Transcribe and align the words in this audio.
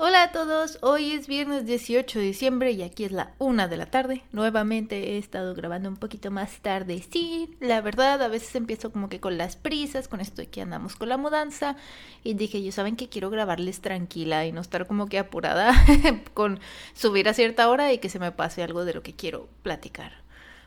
Hola 0.00 0.22
a 0.22 0.30
todos, 0.30 0.78
hoy 0.82 1.10
es 1.10 1.26
viernes 1.26 1.66
18 1.66 2.20
de 2.20 2.24
diciembre 2.26 2.70
y 2.70 2.84
aquí 2.84 3.02
es 3.02 3.10
la 3.10 3.34
una 3.38 3.66
de 3.66 3.76
la 3.76 3.86
tarde. 3.86 4.22
Nuevamente 4.30 4.96
he 4.96 5.18
estado 5.18 5.56
grabando 5.56 5.88
un 5.88 5.96
poquito 5.96 6.30
más 6.30 6.60
tarde. 6.60 7.02
Sí, 7.10 7.56
la 7.58 7.80
verdad, 7.80 8.22
a 8.22 8.28
veces 8.28 8.54
empiezo 8.54 8.92
como 8.92 9.08
que 9.08 9.18
con 9.18 9.36
las 9.36 9.56
prisas, 9.56 10.06
con 10.06 10.20
esto 10.20 10.40
de 10.40 10.46
que 10.46 10.62
andamos 10.62 10.94
con 10.94 11.08
la 11.08 11.16
mudanza. 11.16 11.74
Y 12.22 12.34
dije, 12.34 12.62
yo 12.62 12.70
saben 12.70 12.94
que 12.94 13.08
quiero 13.08 13.28
grabarles 13.28 13.80
tranquila 13.80 14.46
y 14.46 14.52
no 14.52 14.60
estar 14.60 14.86
como 14.86 15.08
que 15.08 15.18
apurada 15.18 15.74
con 16.32 16.60
subir 16.94 17.28
a 17.28 17.34
cierta 17.34 17.68
hora 17.68 17.92
y 17.92 17.98
que 17.98 18.08
se 18.08 18.20
me 18.20 18.30
pase 18.30 18.62
algo 18.62 18.84
de 18.84 18.94
lo 18.94 19.02
que 19.02 19.16
quiero 19.16 19.48
platicar. 19.64 20.12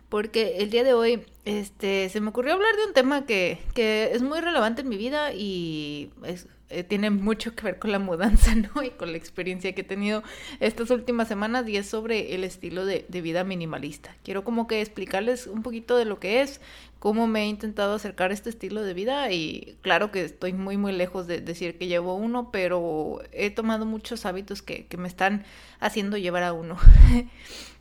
Porque 0.09 0.57
el 0.57 0.71
día 0.71 0.83
de 0.83 0.93
hoy 0.93 1.25
este, 1.45 2.09
se 2.09 2.19
me 2.19 2.31
ocurrió 2.31 2.51
hablar 2.51 2.75
de 2.75 2.85
un 2.85 2.93
tema 2.93 3.25
que, 3.25 3.59
que 3.73 4.11
es 4.11 4.21
muy 4.21 4.41
relevante 4.41 4.81
en 4.81 4.89
mi 4.89 4.97
vida 4.97 5.31
y 5.31 6.11
es 6.25 6.47
eh, 6.71 6.83
tiene 6.83 7.09
mucho 7.09 7.55
que 7.55 7.63
ver 7.63 7.79
con 7.79 7.91
la 7.91 7.99
mudanza, 7.99 8.55
¿no? 8.55 8.83
Y 8.83 8.91
con 8.91 9.11
la 9.11 9.17
experiencia 9.17 9.73
que 9.73 9.81
he 9.81 9.85
tenido 9.85 10.23
estas 10.59 10.89
últimas 10.89 11.27
semanas 11.27 11.67
y 11.67 11.77
es 11.77 11.87
sobre 11.87 12.33
el 12.35 12.43
estilo 12.43 12.85
de, 12.85 13.05
de, 13.07 13.21
vida 13.21 13.43
minimalista. 13.43 14.15
Quiero 14.23 14.43
como 14.43 14.67
que 14.67 14.81
explicarles 14.81 15.47
un 15.47 15.63
poquito 15.63 15.97
de 15.97 16.05
lo 16.05 16.19
que 16.19 16.41
es, 16.41 16.61
cómo 17.01 17.25
me 17.25 17.41
he 17.41 17.47
intentado 17.47 17.95
acercar 17.95 18.29
a 18.29 18.35
este 18.35 18.51
estilo 18.51 18.83
de 18.83 18.93
vida 18.93 19.31
y 19.31 19.75
claro 19.81 20.11
que 20.11 20.23
estoy 20.23 20.53
muy 20.53 20.77
muy 20.77 20.91
lejos 20.91 21.25
de 21.25 21.41
decir 21.41 21.79
que 21.79 21.87
llevo 21.87 22.13
uno, 22.13 22.51
pero 22.51 23.23
he 23.31 23.49
tomado 23.49 23.87
muchos 23.87 24.27
hábitos 24.27 24.61
que, 24.61 24.85
que 24.85 24.97
me 24.97 25.07
están 25.07 25.43
haciendo 25.79 26.15
llevar 26.15 26.43
a 26.43 26.53
uno. 26.53 26.77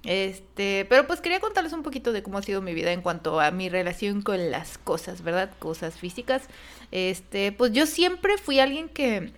Este, 0.02 0.86
pero 0.88 1.06
pues 1.06 1.20
quería 1.20 1.40
contarles 1.40 1.74
un 1.74 1.82
poquito 1.82 2.12
de 2.12 2.22
cómo 2.22 2.38
ha 2.38 2.42
sido 2.42 2.62
mi 2.62 2.72
vida 2.72 2.90
en 2.92 3.02
cuanto 3.02 3.38
a 3.38 3.50
mi 3.50 3.68
relación 3.68 4.22
con 4.22 4.50
las 4.50 4.78
cosas, 4.78 5.20
¿verdad? 5.20 5.50
Cosas 5.58 5.98
físicas. 5.98 6.44
Este, 6.90 7.52
pues 7.52 7.72
yo 7.72 7.84
siempre 7.84 8.38
fui 8.38 8.60
alguien 8.60 8.88
que, 8.88 9.30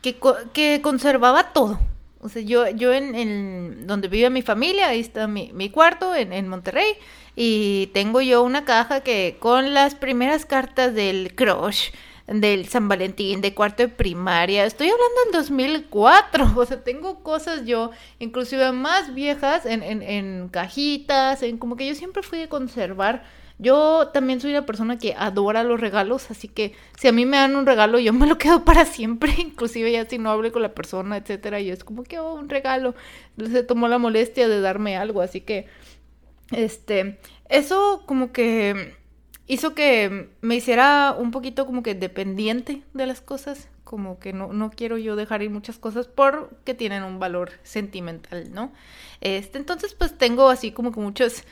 que, 0.00 0.16
que 0.52 0.80
conservaba 0.82 1.52
todo. 1.52 1.80
O 2.22 2.28
sea, 2.28 2.40
yo, 2.40 2.68
yo 2.68 2.92
en, 2.92 3.16
en, 3.16 3.86
donde 3.88 4.06
vive 4.06 4.30
mi 4.30 4.42
familia, 4.42 4.88
ahí 4.88 5.00
está 5.00 5.26
mi, 5.26 5.50
mi 5.52 5.70
cuarto 5.70 6.14
en, 6.14 6.32
en, 6.32 6.46
Monterrey, 6.46 6.94
y 7.34 7.88
tengo 7.94 8.20
yo 8.20 8.44
una 8.44 8.64
caja 8.64 9.00
que 9.00 9.38
con 9.40 9.74
las 9.74 9.96
primeras 9.96 10.46
cartas 10.46 10.94
del 10.94 11.34
crush, 11.34 11.90
del 12.28 12.68
San 12.68 12.86
Valentín, 12.86 13.40
de 13.40 13.54
cuarto 13.54 13.82
de 13.82 13.88
primaria, 13.88 14.64
estoy 14.64 14.86
hablando 14.86 15.16
del 15.24 15.32
2004, 15.32 16.52
o 16.56 16.64
sea, 16.64 16.84
tengo 16.84 17.24
cosas 17.24 17.66
yo, 17.66 17.90
inclusive 18.20 18.70
más 18.70 19.12
viejas, 19.14 19.66
en, 19.66 19.82
en, 19.82 20.02
en 20.02 20.48
cajitas, 20.48 21.42
en 21.42 21.58
como 21.58 21.74
que 21.74 21.88
yo 21.88 21.96
siempre 21.96 22.22
fui 22.22 22.38
de 22.38 22.48
conservar 22.48 23.24
yo 23.62 24.08
también 24.08 24.40
soy 24.40 24.50
una 24.50 24.66
persona 24.66 24.98
que 24.98 25.14
adora 25.16 25.62
los 25.62 25.80
regalos, 25.80 26.30
así 26.30 26.48
que 26.48 26.74
si 26.98 27.06
a 27.06 27.12
mí 27.12 27.24
me 27.24 27.36
dan 27.36 27.54
un 27.54 27.64
regalo, 27.64 27.98
yo 28.00 28.12
me 28.12 28.26
lo 28.26 28.36
quedo 28.38 28.64
para 28.64 28.84
siempre, 28.84 29.32
inclusive 29.38 29.92
ya 29.92 30.04
si 30.04 30.18
no 30.18 30.30
hablé 30.30 30.50
con 30.50 30.62
la 30.62 30.74
persona, 30.74 31.16
etcétera, 31.16 31.60
y 31.60 31.70
es 31.70 31.84
como 31.84 32.02
que 32.02 32.18
oh, 32.18 32.34
un 32.34 32.48
regalo, 32.48 32.94
se 33.38 33.62
tomó 33.62 33.88
la 33.88 33.98
molestia 33.98 34.48
de 34.48 34.60
darme 34.60 34.96
algo, 34.96 35.22
así 35.22 35.40
que 35.40 35.68
este, 36.50 37.18
eso 37.48 38.02
como 38.04 38.32
que 38.32 38.96
hizo 39.46 39.74
que 39.74 40.30
me 40.40 40.56
hiciera 40.56 41.14
un 41.16 41.30
poquito 41.30 41.64
como 41.64 41.82
que 41.82 41.94
dependiente 41.94 42.82
de 42.94 43.06
las 43.06 43.20
cosas, 43.20 43.68
como 43.84 44.18
que 44.18 44.32
no, 44.32 44.52
no 44.52 44.70
quiero 44.70 44.96
yo 44.96 45.16
dejar 45.16 45.42
ir 45.42 45.50
muchas 45.50 45.78
cosas 45.78 46.08
porque 46.08 46.74
tienen 46.74 47.02
un 47.02 47.18
valor 47.18 47.52
sentimental, 47.62 48.52
¿no? 48.52 48.72
Este, 49.20 49.58
entonces 49.58 49.94
pues 49.94 50.16
tengo 50.16 50.48
así 50.48 50.72
como 50.72 50.92
que 50.92 51.00
muchos 51.00 51.44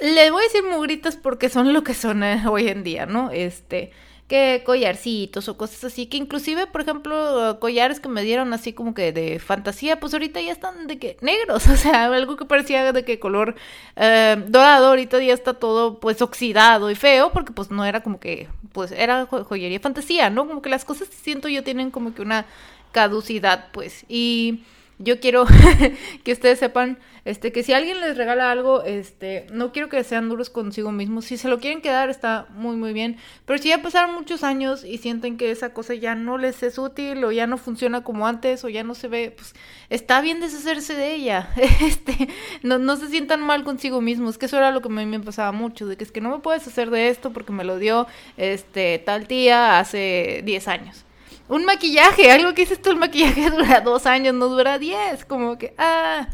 le 0.00 0.30
voy 0.30 0.42
a 0.42 0.44
decir 0.44 0.62
mugritas 0.64 1.16
porque 1.16 1.48
son 1.48 1.72
lo 1.72 1.84
que 1.84 1.94
son 1.94 2.22
eh, 2.22 2.42
hoy 2.48 2.68
en 2.68 2.82
día, 2.84 3.06
¿no? 3.06 3.30
Este, 3.30 3.92
que 4.28 4.62
collarcitos 4.64 5.48
o 5.48 5.58
cosas 5.58 5.84
así, 5.84 6.06
que 6.06 6.16
inclusive, 6.16 6.66
por 6.66 6.80
ejemplo, 6.80 7.58
collares 7.60 8.00
que 8.00 8.08
me 8.08 8.22
dieron 8.22 8.54
así 8.54 8.72
como 8.72 8.94
que 8.94 9.12
de 9.12 9.38
fantasía, 9.38 10.00
pues 10.00 10.14
ahorita 10.14 10.40
ya 10.40 10.52
están 10.52 10.86
de 10.86 10.98
que 10.98 11.18
negros, 11.20 11.66
o 11.68 11.76
sea, 11.76 12.06
algo 12.06 12.36
que 12.36 12.46
parecía 12.46 12.92
de 12.92 13.04
que 13.04 13.18
color 13.18 13.54
eh, 13.96 14.42
dorado, 14.48 14.86
ahorita 14.86 15.22
ya 15.22 15.34
está 15.34 15.54
todo 15.54 16.00
pues 16.00 16.22
oxidado 16.22 16.90
y 16.90 16.94
feo, 16.94 17.32
porque 17.32 17.52
pues 17.52 17.70
no 17.70 17.84
era 17.84 18.02
como 18.02 18.18
que, 18.18 18.48
pues 18.72 18.92
era 18.92 19.26
joyería 19.26 19.80
fantasía, 19.80 20.30
¿no? 20.30 20.46
Como 20.46 20.62
que 20.62 20.70
las 20.70 20.84
cosas 20.84 21.08
siento 21.08 21.48
yo 21.48 21.62
tienen 21.62 21.90
como 21.90 22.14
que 22.14 22.22
una 22.22 22.46
caducidad, 22.92 23.68
pues, 23.72 24.04
y 24.08 24.62
yo 24.98 25.20
quiero 25.20 25.46
que 26.24 26.32
ustedes 26.32 26.58
sepan 26.58 26.98
este 27.24 27.52
que 27.52 27.62
si 27.62 27.72
alguien 27.72 28.00
les 28.00 28.16
regala 28.16 28.50
algo, 28.50 28.82
este, 28.82 29.46
no 29.50 29.72
quiero 29.72 29.88
que 29.88 30.04
sean 30.04 30.28
duros 30.28 30.50
consigo 30.50 30.92
mismos. 30.92 31.24
Si 31.24 31.38
se 31.38 31.48
lo 31.48 31.58
quieren 31.58 31.80
quedar 31.80 32.10
está 32.10 32.46
muy 32.50 32.76
muy 32.76 32.92
bien, 32.92 33.16
pero 33.46 33.58
si 33.58 33.70
ya 33.70 33.82
pasaron 33.82 34.14
muchos 34.14 34.44
años 34.44 34.84
y 34.84 34.98
sienten 34.98 35.38
que 35.38 35.50
esa 35.50 35.72
cosa 35.72 35.94
ya 35.94 36.14
no 36.14 36.36
les 36.36 36.62
es 36.62 36.78
útil 36.78 37.24
o 37.24 37.32
ya 37.32 37.46
no 37.46 37.56
funciona 37.56 38.04
como 38.04 38.26
antes 38.26 38.62
o 38.64 38.68
ya 38.68 38.84
no 38.84 38.94
se 38.94 39.08
ve, 39.08 39.32
pues 39.34 39.54
está 39.88 40.20
bien 40.20 40.40
deshacerse 40.40 40.94
de 40.94 41.14
ella. 41.14 41.48
Este, 41.84 42.28
no 42.62 42.78
no 42.78 42.96
se 42.96 43.08
sientan 43.08 43.42
mal 43.42 43.64
consigo 43.64 44.00
mismos, 44.00 44.38
que 44.38 44.46
eso 44.46 44.56
era 44.56 44.70
lo 44.70 44.80
que 44.80 44.88
a 44.88 44.90
mí 44.90 45.06
me 45.06 45.20
pasaba 45.20 45.52
mucho, 45.52 45.86
de 45.86 45.96
que 45.96 46.04
es 46.04 46.12
que 46.12 46.20
no 46.20 46.30
me 46.30 46.38
puedes 46.38 46.66
hacer 46.66 46.90
de 46.90 47.08
esto 47.08 47.32
porque 47.32 47.52
me 47.52 47.64
lo 47.64 47.78
dio 47.78 48.06
este 48.36 48.98
tal 49.00 49.26
tía 49.26 49.78
hace 49.78 50.42
10 50.44 50.68
años 50.68 51.04
un 51.48 51.64
maquillaje, 51.64 52.30
algo 52.30 52.54
que 52.54 52.62
dices 52.62 52.80
tú, 52.80 52.90
el 52.90 52.96
maquillaje 52.96 53.50
dura 53.50 53.80
dos 53.80 54.06
años, 54.06 54.34
no 54.34 54.48
dura 54.48 54.78
diez, 54.78 55.24
como 55.24 55.58
que, 55.58 55.74
ah, 55.78 56.28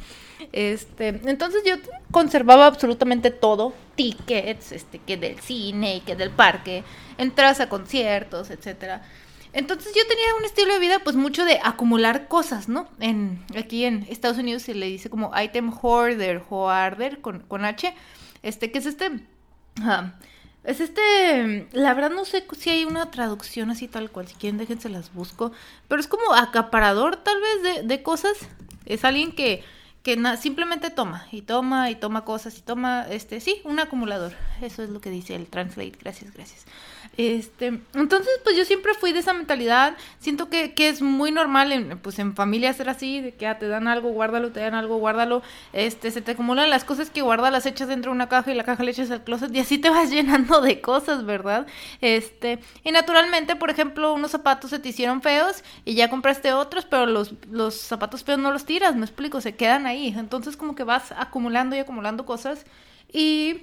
este, 0.53 1.09
entonces 1.09 1.63
yo 1.65 1.75
conservaba 2.11 2.67
absolutamente 2.67 3.31
todo, 3.31 3.75
tickets, 3.97 4.73
este, 4.73 4.99
que 4.99 5.17
del 5.17 5.39
cine, 5.41 6.03
que 6.07 6.17
del 6.17 6.31
parque, 6.31 6.85
entradas 7.19 7.61
a 7.61 7.69
conciertos, 7.69 8.51
etcétera. 8.51 9.03
Entonces 9.53 9.93
yo 9.97 10.07
tenía 10.07 10.35
un 10.39 10.45
estilo 10.45 10.73
de 10.73 10.79
vida 10.79 11.01
pues 11.01 11.17
mucho 11.17 11.45
de 11.45 11.59
acumular 11.63 12.29
cosas, 12.29 12.69
¿no? 12.69 12.89
En, 13.01 13.45
aquí 13.59 13.85
en 13.85 14.07
Estados 14.09 14.39
Unidos 14.39 14.63
se 14.63 14.75
le 14.75 14.87
dice 14.87 15.11
como 15.11 15.33
item 15.39 15.73
hoarder, 15.83 16.41
hoarder 16.49 17.21
con, 17.21 17.41
con 17.41 17.65
H, 17.65 17.93
este, 18.43 18.71
que 18.71 18.79
es 18.79 18.87
este... 18.87 19.11
Es 20.63 20.81
este, 20.81 21.69
la 21.73 21.95
verdad 21.95 22.11
no 22.11 22.25
sé 22.25 22.45
si 22.59 22.69
hay 22.71 22.85
una 22.85 23.11
traducción 23.11 23.71
así 23.71 23.89
tal 23.89 24.11
cual, 24.11 24.29
si 24.29 24.35
quieren 24.35 24.59
déjense 24.59 24.91
las 24.91 25.13
busco, 25.15 25.53
pero 25.89 26.01
es 26.01 26.07
como 26.07 26.35
acaparador 26.35 27.17
tal 27.17 27.41
vez 27.41 27.63
de, 27.63 27.83
de 27.89 28.03
cosas, 28.03 28.37
es 28.85 29.05
alguien 29.05 29.33
que, 29.33 29.65
que 30.03 30.19
simplemente 30.41 30.91
toma 30.91 31.27
y 31.31 31.43
toma 31.43 31.91
y 31.91 31.95
toma 31.95 32.25
cosas 32.25 32.57
y 32.59 32.63
toma, 32.63 33.07
este, 33.11 33.41
sí, 33.41 33.61
un 33.65 33.81
acumulador, 33.81 34.33
eso 34.63 34.83
es 34.83 34.91
lo 34.91 35.01
que 35.01 35.11
dice 35.11 35.35
el 35.35 35.47
translate, 35.47 35.99
gracias, 36.01 36.33
gracias. 36.33 36.67
Este, 37.17 37.67
entonces, 37.95 38.33
pues 38.45 38.57
yo 38.57 38.65
siempre 38.65 38.95
fui 38.95 39.13
de 39.13 39.19
esa 39.19 39.35
mentalidad. 39.35 39.97
Siento 40.21 40.49
que, 40.49 40.75
que 40.75 40.89
es 40.89 41.03
muy 41.03 41.33
normal 41.33 41.73
en, 41.73 41.99
pues 41.99 42.19
en 42.19 42.35
familia 42.35 42.73
ser 42.73 42.89
así, 42.89 43.21
de 43.21 43.35
que 43.35 43.47
ah, 43.47 43.59
te 43.59 43.69
dan 43.69 43.89
algo, 43.89 44.11
guárdalo, 44.11 44.53
te 44.53 44.61
dan 44.61 44.75
algo, 44.75 44.97
guárdalo. 44.97 45.43
Este, 45.73 46.11
se 46.11 46.23
te 46.23 46.33
acumulan 46.33 46.71
las 46.71 46.85
cosas 46.85 47.11
que 47.11 47.21
guardas, 47.21 47.53
las 47.53 47.67
echas 47.67 47.89
dentro 47.89 48.11
de 48.11 48.15
una 48.15 48.29
caja 48.29 48.53
y 48.53 48.55
la 48.55 48.65
caja 48.65 48.85
le 48.85 48.93
echas 48.93 49.11
al 49.11 49.25
closet 49.25 49.55
y 49.55 49.61
así 49.61 49.79
te 49.79 49.91
vas 49.91 50.11
llenando 50.13 50.61
de 50.61 50.81
cosas, 50.81 51.27
¿verdad? 51.27 51.67
Este, 52.01 52.61
y 52.85 52.93
naturalmente, 52.93 53.57
por 53.57 53.71
ejemplo, 53.71 54.15
unos 54.15 54.31
zapatos 54.31 54.71
se 54.71 54.79
te 54.79 54.89
hicieron 54.89 55.21
feos 55.21 55.63
y 55.85 55.95
ya 55.95 56.09
compraste 56.09 56.53
otros, 56.53 56.87
pero 56.87 57.07
los, 57.07 57.35
los 57.51 57.75
zapatos 57.75 58.25
feos 58.25 58.39
no 58.39 58.53
los 58.53 58.65
tiras, 58.65 58.95
me 58.95 59.05
explico, 59.05 59.41
se 59.41 59.57
quedan 59.57 59.87
ahí. 59.87 59.90
Entonces, 59.97 60.57
como 60.57 60.75
que 60.75 60.85
vas 60.85 61.13
acumulando 61.13 61.77
y 61.77 61.79
acumulando 61.79 62.27
cosas 62.27 62.65
y 63.13 63.63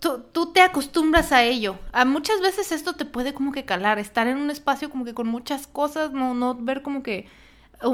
tú, 0.00 0.52
te 0.52 0.60
acostumbras 0.60 1.32
a 1.32 1.42
ello. 1.42 1.78
A 1.92 2.04
muchas 2.04 2.40
veces 2.40 2.72
esto 2.72 2.94
te 2.94 3.04
puede 3.04 3.34
como 3.34 3.52
que 3.52 3.64
calar, 3.64 3.98
estar 3.98 4.26
en 4.26 4.38
un 4.38 4.50
espacio 4.50 4.90
como 4.90 5.04
que 5.04 5.14
con 5.14 5.28
muchas 5.28 5.66
cosas, 5.66 6.12
no, 6.12 6.34
no 6.34 6.54
ver 6.54 6.82
como 6.82 7.02
que 7.02 7.26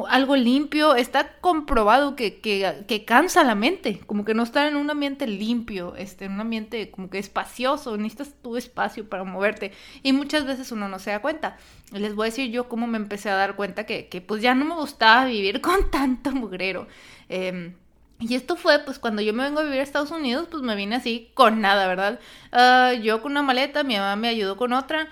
algo 0.09 0.37
limpio. 0.37 0.95
Está 0.95 1.37
comprobado 1.41 2.17
que, 2.17 2.41
que, 2.41 3.05
cansa 3.05 3.45
la 3.45 3.55
mente, 3.55 4.01
como 4.07 4.25
que 4.25 4.35
no 4.35 4.43
estar 4.43 4.67
en 4.67 4.77
un 4.77 4.91
ambiente 4.91 5.27
limpio, 5.27 5.95
este, 5.97 6.27
en 6.27 6.33
un 6.33 6.41
ambiente 6.41 6.91
como 6.91 7.11
que 7.11 7.19
espacioso, 7.19 7.97
necesitas 7.97 8.35
tu 8.43 8.57
espacio 8.57 9.09
para 9.09 9.25
moverte. 9.25 9.73
Y 10.03 10.13
muchas 10.13 10.47
veces 10.47 10.73
uno 10.73 10.89
no 10.89 10.99
se 10.99 11.11
da 11.11 11.21
cuenta. 11.21 11.57
Les 11.93 12.15
voy 12.15 12.27
a 12.27 12.31
decir 12.31 12.51
yo 12.51 12.69
cómo 12.69 12.87
me 12.87 12.97
empecé 12.97 13.31
a 13.31 13.37
dar 13.37 13.57
cuenta 13.57 13.85
que, 13.85 14.09
que 14.09 14.21
pues 14.21 14.43
ya 14.43 14.55
no 14.55 14.65
me 14.65 14.75
gustaba 14.75 15.27
vivir 15.27 15.61
con 15.63 15.91
tanto 15.91 16.33
mugrero. 16.33 16.87
Eh, 17.29 17.75
y 18.21 18.35
esto 18.37 18.57
fue, 18.57 18.79
pues, 18.79 18.99
cuando 18.99 19.23
yo 19.23 19.35
me 19.35 19.43
vengo 19.43 19.61
a 19.61 19.65
vivir 19.65 19.81
a 19.81 19.83
Estados 19.83 20.11
Unidos, 20.11 20.49
pues 20.51 20.63
me 20.63 20.77
vine 20.77 20.97
así 20.97 21.31
con 21.35 21.61
nada, 21.61 21.87
¿verdad? 21.87 22.21
Uh, 22.53 23.01
yo 23.03 23.21
con 23.21 23.33
una 23.33 23.43
maleta, 23.43 23.83
mi 23.83 23.97
mamá 23.97 24.17
me 24.17 24.29
ayudó 24.29 24.57
con 24.57 24.73
otra. 24.73 25.09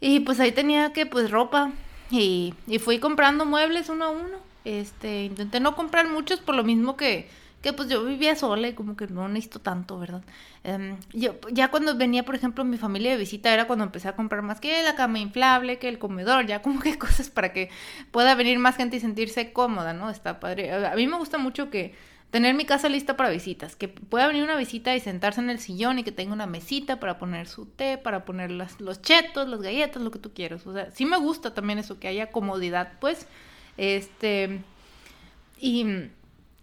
Y 0.00 0.20
pues 0.20 0.40
ahí 0.40 0.52
tenía 0.52 0.92
que, 0.92 1.06
pues, 1.06 1.30
ropa. 1.30 1.72
Y, 2.10 2.54
y 2.66 2.78
fui 2.78 2.98
comprando 2.98 3.44
muebles 3.44 3.88
uno 3.88 4.04
a 4.06 4.10
uno. 4.10 4.38
Este, 4.64 5.24
intenté 5.24 5.60
no 5.60 5.74
comprar 5.74 6.08
muchos 6.08 6.40
por 6.40 6.54
lo 6.54 6.64
mismo 6.64 6.96
que, 6.96 7.28
que 7.62 7.72
pues 7.72 7.88
yo 7.88 8.04
vivía 8.04 8.36
sola 8.36 8.68
y 8.68 8.74
como 8.74 8.96
que 8.96 9.06
no 9.06 9.28
necesito 9.28 9.60
tanto, 9.60 9.98
¿verdad? 9.98 10.22
Um, 10.64 10.96
yo, 11.12 11.36
ya 11.50 11.70
cuando 11.70 11.96
venía, 11.96 12.24
por 12.24 12.34
ejemplo, 12.34 12.64
mi 12.64 12.76
familia 12.76 13.12
de 13.12 13.16
visita 13.16 13.52
era 13.52 13.66
cuando 13.66 13.84
empecé 13.84 14.08
a 14.08 14.16
comprar 14.16 14.42
más 14.42 14.60
que 14.60 14.82
la 14.82 14.94
cama 14.94 15.18
inflable, 15.18 15.78
que 15.78 15.88
el 15.88 15.98
comedor, 15.98 16.46
ya 16.46 16.62
como 16.62 16.80
que 16.80 16.98
cosas 16.98 17.30
para 17.30 17.52
que 17.52 17.70
pueda 18.10 18.34
venir 18.34 18.58
más 18.58 18.76
gente 18.76 18.96
y 18.96 19.00
sentirse 19.00 19.52
cómoda, 19.52 19.92
¿no? 19.92 20.10
Está 20.10 20.40
padre. 20.40 20.72
A 20.72 20.94
mí 20.96 21.06
me 21.06 21.16
gusta 21.16 21.38
mucho 21.38 21.70
que 21.70 21.94
Tener 22.30 22.54
mi 22.54 22.64
casa 22.64 22.88
lista 22.88 23.16
para 23.16 23.30
visitas, 23.30 23.74
que 23.74 23.88
pueda 23.88 24.28
venir 24.28 24.44
una 24.44 24.56
visita 24.56 24.94
y 24.94 25.00
sentarse 25.00 25.40
en 25.40 25.50
el 25.50 25.58
sillón 25.58 25.98
y 25.98 26.04
que 26.04 26.12
tenga 26.12 26.32
una 26.32 26.46
mesita 26.46 27.00
para 27.00 27.18
poner 27.18 27.48
su 27.48 27.66
té, 27.66 27.98
para 27.98 28.24
poner 28.24 28.52
las, 28.52 28.80
los 28.80 29.02
chetos, 29.02 29.48
las 29.48 29.60
galletas, 29.60 30.00
lo 30.02 30.10
que 30.10 30.20
tú 30.20 30.32
quieras. 30.32 30.66
O 30.66 30.72
sea, 30.72 30.90
sí 30.92 31.04
me 31.04 31.16
gusta 31.16 31.54
también 31.54 31.78
eso, 31.80 31.98
que 31.98 32.08
haya 32.08 32.30
comodidad, 32.30 32.92
pues. 33.00 33.26
Este, 33.76 34.62
y 35.58 35.84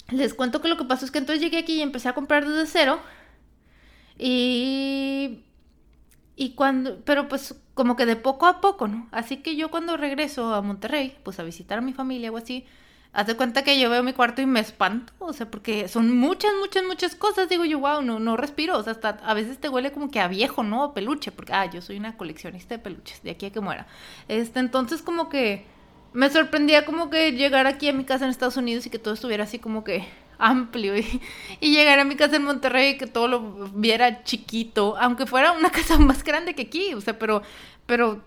les 0.09 0.33
cuento 0.33 0.61
que 0.61 0.69
lo 0.69 0.77
que 0.77 0.85
pasó 0.85 1.05
es 1.05 1.11
que 1.11 1.19
entonces 1.19 1.43
llegué 1.43 1.57
aquí 1.57 1.73
y 1.73 1.81
empecé 1.81 2.07
a 2.09 2.13
comprar 2.13 2.47
desde 2.47 2.65
cero. 2.65 2.99
Y 4.17 5.43
y 6.37 6.51
cuando, 6.51 7.01
pero 7.03 7.27
pues 7.27 7.55
como 7.73 7.95
que 7.95 8.05
de 8.05 8.15
poco 8.15 8.45
a 8.45 8.61
poco, 8.61 8.87
¿no? 8.87 9.07
Así 9.11 9.37
que 9.37 9.55
yo 9.55 9.71
cuando 9.71 9.97
regreso 9.97 10.53
a 10.53 10.61
Monterrey, 10.61 11.17
pues 11.23 11.39
a 11.39 11.43
visitar 11.43 11.79
a 11.79 11.81
mi 11.81 11.93
familia 11.93 12.31
o 12.31 12.37
así, 12.37 12.65
haz 13.17 13.33
cuenta 13.33 13.63
que 13.63 13.79
yo 13.79 13.89
veo 13.89 14.03
mi 14.03 14.13
cuarto 14.13 14.43
y 14.43 14.45
me 14.45 14.59
espanto, 14.59 15.11
o 15.17 15.33
sea, 15.33 15.49
porque 15.49 15.87
son 15.87 16.15
muchas, 16.15 16.51
muchas, 16.59 16.83
muchas 16.83 17.15
cosas, 17.15 17.49
digo 17.49 17.65
yo, 17.65 17.79
wow, 17.79 18.03
no, 18.03 18.19
no 18.19 18.37
respiro, 18.37 18.77
o 18.77 18.83
sea, 18.83 18.91
hasta 18.93 19.09
a 19.25 19.33
veces 19.33 19.57
te 19.57 19.69
huele 19.69 19.91
como 19.91 20.11
que 20.11 20.19
a 20.19 20.27
viejo, 20.27 20.61
¿no? 20.61 20.83
A 20.83 20.93
peluche, 20.93 21.31
porque, 21.31 21.51
ah, 21.51 21.65
yo 21.65 21.81
soy 21.81 21.97
una 21.97 22.15
coleccionista 22.15 22.75
de 22.75 22.79
peluches, 22.79 23.23
de 23.23 23.31
aquí 23.31 23.47
a 23.47 23.49
que 23.49 23.59
muera. 23.59 23.87
Este, 24.27 24.59
entonces 24.59 25.01
como 25.01 25.29
que 25.29 25.65
me 26.13 26.29
sorprendía 26.29 26.85
como 26.85 27.09
que 27.09 27.31
llegar 27.31 27.65
aquí 27.65 27.89
a 27.89 27.93
mi 27.93 28.05
casa 28.05 28.25
en 28.25 28.29
Estados 28.29 28.55
Unidos 28.55 28.85
y 28.85 28.91
que 28.91 28.99
todo 28.99 29.15
estuviera 29.15 29.45
así 29.45 29.57
como 29.57 29.83
que 29.83 30.07
amplio 30.37 30.95
y, 30.95 31.19
llegar 31.59 31.97
a 31.97 32.03
mi 32.03 32.15
casa 32.15 32.35
en 32.35 32.43
Monterrey 32.43 32.91
y 32.91 32.97
que 32.99 33.07
todo 33.07 33.27
lo 33.27 33.41
viera 33.73 34.23
chiquito, 34.25 34.95
aunque 34.99 35.25
fuera 35.25 35.53
una 35.53 35.71
casa 35.71 35.97
más 35.97 36.23
grande 36.23 36.53
que 36.53 36.61
aquí, 36.61 36.93
o 36.93 37.01
sea, 37.01 37.17
pero, 37.17 37.41
pero 37.87 38.21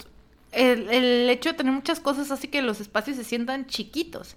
el, 0.50 1.30
hecho 1.30 1.50
de 1.50 1.56
tener 1.56 1.72
muchas 1.72 2.00
cosas 2.00 2.32
así 2.32 2.48
que 2.48 2.60
los 2.60 2.80
espacios 2.80 3.16
se 3.16 3.22
sientan 3.22 3.68
chiquitos. 3.68 4.34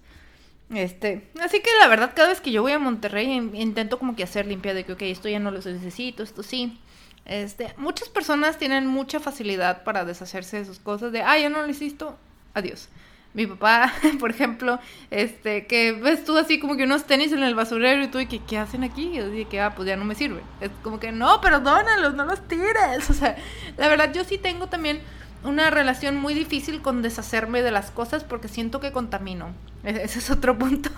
Este, 0.70 1.28
así 1.40 1.60
que 1.60 1.70
la 1.80 1.88
verdad, 1.88 2.12
cada 2.14 2.28
vez 2.28 2.40
que 2.40 2.50
yo 2.50 2.62
voy 2.62 2.72
a 2.72 2.78
Monterrey 2.78 3.30
intento 3.54 3.98
como 3.98 4.16
que 4.16 4.24
hacer 4.24 4.46
limpia 4.46 4.74
de 4.74 4.84
que, 4.84 4.94
ok, 4.94 5.02
esto 5.02 5.28
ya 5.28 5.38
no 5.38 5.50
lo 5.50 5.58
necesito, 5.58 6.22
esto 6.22 6.42
sí. 6.42 6.78
Este, 7.26 7.74
muchas 7.76 8.08
personas 8.08 8.58
tienen 8.58 8.86
mucha 8.86 9.20
facilidad 9.20 9.84
para 9.84 10.04
deshacerse 10.04 10.58
de 10.58 10.64
sus 10.64 10.78
cosas, 10.78 11.12
de, 11.12 11.22
ah, 11.22 11.38
ya 11.38 11.48
no 11.48 11.60
lo 11.60 11.66
necesito, 11.66 12.18
adiós 12.54 12.88
mi 13.34 13.46
papá, 13.46 13.92
por 14.20 14.30
ejemplo, 14.30 14.78
este, 15.10 15.66
que 15.66 15.92
ves 15.92 16.24
tú 16.24 16.38
así 16.38 16.58
como 16.58 16.76
que 16.76 16.84
unos 16.84 17.04
tenis 17.04 17.32
en 17.32 17.42
el 17.42 17.54
basurero 17.54 18.02
y 18.02 18.08
tú, 18.08 18.20
y 18.20 18.26
que, 18.26 18.38
¿qué 18.38 18.58
hacen 18.58 18.84
aquí? 18.84 19.10
Y 19.12 19.16
yo 19.16 19.28
dije 19.28 19.46
que, 19.46 19.60
ah, 19.60 19.74
pues 19.74 19.88
ya 19.88 19.96
no 19.96 20.04
me 20.04 20.14
sirven. 20.14 20.42
Es 20.60 20.70
como 20.82 21.00
que, 21.00 21.12
no, 21.12 21.40
perdónalos, 21.40 22.14
no 22.14 22.24
los 22.24 22.46
tires. 22.48 23.10
O 23.10 23.12
sea, 23.12 23.36
la 23.76 23.88
verdad, 23.88 24.12
yo 24.12 24.24
sí 24.24 24.38
tengo 24.38 24.68
también 24.68 25.00
una 25.44 25.70
relación 25.70 26.16
muy 26.16 26.34
difícil 26.34 26.82
con 26.82 27.02
deshacerme 27.02 27.62
de 27.62 27.70
las 27.70 27.90
cosas 27.90 28.24
porque 28.24 28.48
siento 28.48 28.80
que 28.80 28.92
contamino. 28.92 29.48
E-, 29.84 30.02
ese 30.02 30.18
es 30.18 30.30
otro 30.30 30.58
punto, 30.58 30.90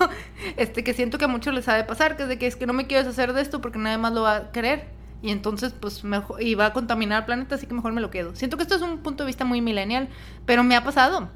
este, 0.55 0.83
que 0.83 0.93
siento 0.93 1.17
que 1.17 1.25
a 1.25 1.27
muchos 1.27 1.53
les 1.53 1.67
ha 1.67 1.75
de 1.75 1.83
pasar, 1.83 2.17
que 2.17 2.23
es 2.23 2.29
de 2.29 2.37
que 2.37 2.47
es 2.47 2.55
que 2.55 2.65
no 2.65 2.73
me 2.73 2.87
quiero 2.87 3.03
deshacer 3.03 3.33
de 3.33 3.41
esto 3.41 3.61
porque 3.61 3.77
nadie 3.77 3.97
más 3.97 4.13
lo 4.13 4.23
va 4.23 4.35
a 4.35 4.51
querer. 4.51 4.85
Y 5.21 5.31
entonces, 5.31 5.73
pues, 5.73 6.03
mejor, 6.03 6.41
y 6.41 6.53
va 6.53 6.67
a 6.67 6.73
contaminar 6.73 7.21
el 7.21 7.25
planeta, 7.25 7.55
así 7.55 7.65
que 7.65 7.73
mejor 7.73 7.91
me 7.91 8.01
lo 8.01 8.11
quedo. 8.11 8.35
Siento 8.35 8.55
que 8.55 8.63
esto 8.63 8.75
es 8.75 8.83
un 8.83 8.99
punto 8.99 9.23
de 9.23 9.27
vista 9.27 9.45
muy 9.45 9.61
millennial, 9.61 10.09
pero 10.45 10.63
me 10.63 10.75
ha 10.75 10.83
pasado 10.83 11.29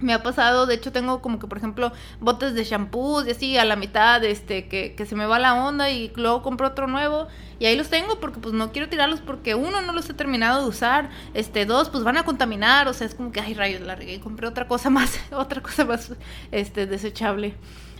me 0.00 0.12
ha 0.14 0.22
pasado, 0.22 0.66
de 0.66 0.74
hecho 0.74 0.92
tengo 0.92 1.20
como 1.20 1.38
que 1.38 1.46
por 1.46 1.58
ejemplo 1.58 1.92
botes 2.20 2.54
de 2.54 2.64
shampoo 2.64 3.24
y 3.24 3.30
así 3.30 3.58
a 3.58 3.64
la 3.64 3.76
mitad, 3.76 4.24
este, 4.24 4.66
que, 4.66 4.94
que, 4.94 5.06
se 5.06 5.14
me 5.14 5.26
va 5.26 5.38
la 5.38 5.54
onda 5.64 5.90
y 5.90 6.12
luego 6.16 6.42
compro 6.42 6.68
otro 6.68 6.86
nuevo 6.86 7.28
y 7.58 7.66
ahí 7.66 7.76
los 7.76 7.90
tengo 7.90 8.18
porque 8.18 8.40
pues 8.40 8.54
no 8.54 8.72
quiero 8.72 8.88
tirarlos 8.88 9.20
porque 9.20 9.54
uno 9.54 9.80
no 9.82 9.92
los 9.92 10.08
he 10.08 10.14
terminado 10.14 10.62
de 10.62 10.68
usar, 10.68 11.10
este, 11.34 11.66
dos 11.66 11.90
pues 11.90 12.02
van 12.02 12.16
a 12.16 12.24
contaminar, 12.24 12.88
o 12.88 12.94
sea, 12.94 13.06
es 13.06 13.14
como 13.14 13.32
que 13.32 13.40
ay 13.40 13.54
rayos, 13.54 13.82
la 13.82 13.94
regué 13.94 14.20
compré 14.20 14.46
otra 14.46 14.66
cosa 14.66 14.90
más, 14.90 15.18
otra 15.30 15.62
cosa 15.62 15.84
más, 15.84 16.12
este, 16.50 16.86
desechable, 16.86 17.54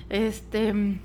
este, 0.08 0.98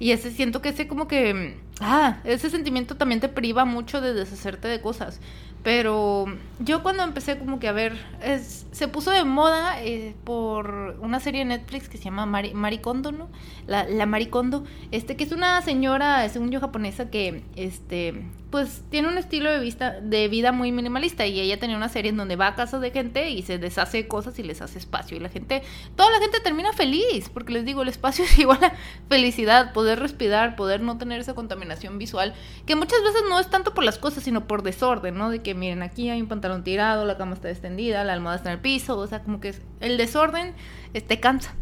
y 0.00 0.12
ese 0.12 0.30
siento 0.30 0.62
que 0.62 0.70
ese 0.70 0.88
como 0.88 1.06
que, 1.06 1.58
ah, 1.80 2.20
ese 2.24 2.48
sentimiento 2.48 2.96
también 2.96 3.20
te 3.20 3.28
priva 3.28 3.66
mucho 3.66 4.00
de 4.00 4.14
deshacerte 4.14 4.66
de 4.66 4.80
cosas. 4.80 5.20
Pero 5.62 6.24
yo 6.58 6.82
cuando 6.82 7.02
empecé 7.02 7.38
como 7.38 7.60
que 7.60 7.68
a 7.68 7.72
ver, 7.72 7.98
es, 8.22 8.66
se 8.72 8.88
puso 8.88 9.10
de 9.10 9.24
moda 9.24 9.82
eh, 9.82 10.14
por 10.24 10.96
una 11.00 11.20
serie 11.20 11.40
de 11.40 11.44
Netflix 11.46 11.88
que 11.88 11.98
se 11.98 12.04
llama 12.04 12.24
Mari, 12.24 12.54
Maricondo, 12.54 13.12
¿no? 13.12 13.28
La, 13.66 13.86
la 13.86 14.06
Maricondo, 14.06 14.64
este, 14.90 15.16
que 15.16 15.24
es 15.24 15.32
una 15.32 15.60
señora, 15.60 16.26
según 16.30 16.50
yo, 16.50 16.60
japonesa 16.60 17.10
que, 17.10 17.42
este, 17.56 18.24
pues 18.50 18.82
tiene 18.90 19.08
un 19.08 19.16
estilo 19.16 19.50
de, 19.50 19.60
vista, 19.60 20.00
de 20.00 20.26
vida 20.28 20.50
muy 20.50 20.72
minimalista 20.72 21.24
y 21.26 21.38
ella 21.38 21.60
tenía 21.60 21.76
una 21.76 21.88
serie 21.88 22.10
en 22.10 22.16
donde 22.16 22.34
va 22.36 22.48
a 22.48 22.54
casa 22.56 22.80
de 22.80 22.90
gente 22.90 23.30
y 23.30 23.42
se 23.42 23.58
deshace 23.58 24.08
cosas 24.08 24.38
y 24.38 24.42
les 24.42 24.60
hace 24.60 24.78
espacio 24.78 25.16
y 25.16 25.20
la 25.20 25.28
gente, 25.28 25.62
toda 25.94 26.10
la 26.10 26.18
gente 26.18 26.40
termina 26.40 26.72
feliz, 26.72 27.28
porque 27.32 27.52
les 27.52 27.64
digo, 27.64 27.82
el 27.82 27.88
espacio 27.88 28.24
es 28.26 28.38
igual 28.38 28.62
a 28.64 28.72
felicidad, 29.08 29.72
poder 29.72 30.00
respirar, 30.00 30.56
poder 30.56 30.80
no 30.80 30.98
tener 30.98 31.20
esa 31.20 31.34
contaminación 31.34 31.98
visual, 31.98 32.34
que 32.66 32.74
muchas 32.74 33.02
veces 33.02 33.22
no 33.28 33.38
es 33.38 33.48
tanto 33.48 33.72
por 33.72 33.84
las 33.84 33.98
cosas, 33.98 34.24
sino 34.24 34.46
por 34.46 34.62
desorden, 34.62 35.16
¿no? 35.16 35.30
De 35.30 35.42
que 35.42 35.54
miren, 35.54 35.82
aquí 35.82 36.10
hay 36.10 36.20
un 36.20 36.28
pantalón 36.28 36.64
tirado, 36.64 37.04
la 37.04 37.16
cama 37.16 37.34
está 37.34 37.50
extendida, 37.50 38.02
la 38.04 38.14
almohada 38.14 38.36
está 38.36 38.50
en 38.50 38.56
el 38.56 38.62
piso, 38.62 38.98
o 38.98 39.06
sea, 39.06 39.22
como 39.22 39.40
que 39.40 39.54
el 39.80 39.96
desorden 39.96 40.54
este 40.92 41.20
cansa. 41.20 41.54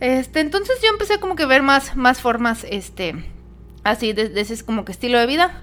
Este, 0.00 0.40
entonces 0.40 0.80
yo 0.82 0.88
empecé 0.90 1.20
como 1.20 1.36
que 1.36 1.46
ver 1.46 1.62
más, 1.62 1.96
más 1.96 2.20
formas, 2.20 2.66
este, 2.68 3.24
así, 3.84 4.12
de, 4.12 4.40
ese 4.40 4.64
como 4.64 4.84
que 4.84 4.92
estilo 4.92 5.18
de 5.18 5.26
vida 5.26 5.62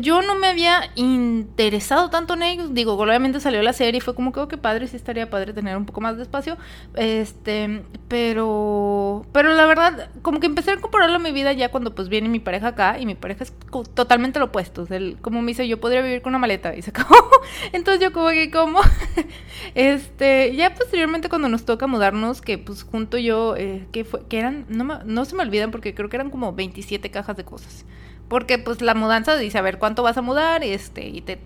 yo 0.00 0.22
no 0.22 0.36
me 0.36 0.46
había 0.46 0.90
interesado 0.94 2.10
tanto 2.10 2.34
en 2.34 2.42
ellos. 2.42 2.74
Digo, 2.74 2.94
obviamente 2.94 3.40
salió 3.40 3.62
la 3.62 3.72
serie 3.72 3.98
y 3.98 4.00
fue 4.00 4.14
como 4.14 4.32
que, 4.32 4.40
oh, 4.40 4.48
qué 4.48 4.56
padre, 4.56 4.86
sí 4.86 4.96
estaría 4.96 5.28
padre 5.28 5.52
tener 5.52 5.76
un 5.76 5.86
poco 5.86 6.00
más 6.00 6.16
de 6.16 6.22
espacio. 6.22 6.56
Este, 6.94 7.82
pero, 8.08 9.26
pero 9.32 9.52
la 9.54 9.66
verdad, 9.66 10.10
como 10.22 10.40
que 10.40 10.46
empecé 10.46 10.70
a 10.70 10.74
incorporarlo 10.74 11.16
a 11.16 11.18
mi 11.18 11.32
vida 11.32 11.52
ya 11.52 11.70
cuando 11.70 11.94
pues 11.94 12.08
viene 12.08 12.28
mi 12.28 12.38
pareja 12.38 12.68
acá 12.68 12.98
y 12.98 13.06
mi 13.06 13.14
pareja 13.14 13.44
es 13.44 13.52
totalmente 13.94 14.38
lo 14.38 14.46
opuesto. 14.46 14.86
él, 14.90 15.18
como 15.20 15.42
me 15.42 15.48
dice, 15.48 15.66
yo 15.66 15.80
podría 15.80 16.02
vivir 16.02 16.22
con 16.22 16.30
una 16.30 16.38
maleta 16.38 16.74
y 16.76 16.82
se 16.82 16.90
acabó. 16.90 17.16
Entonces 17.72 18.02
yo 18.02 18.12
como 18.12 18.28
que, 18.28 18.50
como, 18.50 18.80
este, 19.74 20.54
ya 20.54 20.74
posteriormente 20.74 21.28
cuando 21.28 21.48
nos 21.48 21.64
toca 21.64 21.86
mudarnos, 21.86 22.40
que 22.40 22.58
pues 22.58 22.84
junto 22.84 23.18
yo, 23.18 23.56
eh, 23.56 23.86
que 23.92 24.04
fue, 24.04 24.26
que 24.28 24.38
eran, 24.38 24.66
no, 24.68 24.84
no 25.04 25.24
se 25.24 25.34
me 25.34 25.42
olvidan 25.42 25.70
porque 25.70 25.94
creo 25.94 26.08
que 26.08 26.16
eran 26.16 26.30
como 26.30 26.52
27 26.52 27.10
cajas 27.10 27.36
de 27.36 27.44
cosas. 27.44 27.84
Porque 28.28 28.58
pues 28.58 28.82
la 28.82 28.94
mudanza 28.94 29.36
dice, 29.36 29.58
a 29.58 29.62
ver, 29.62 29.78
¿cuánto 29.78 30.02
vas 30.02 30.16
a 30.16 30.22
mudar? 30.22 30.64
Este, 30.64 31.06
y 31.06 31.20
te, 31.20 31.38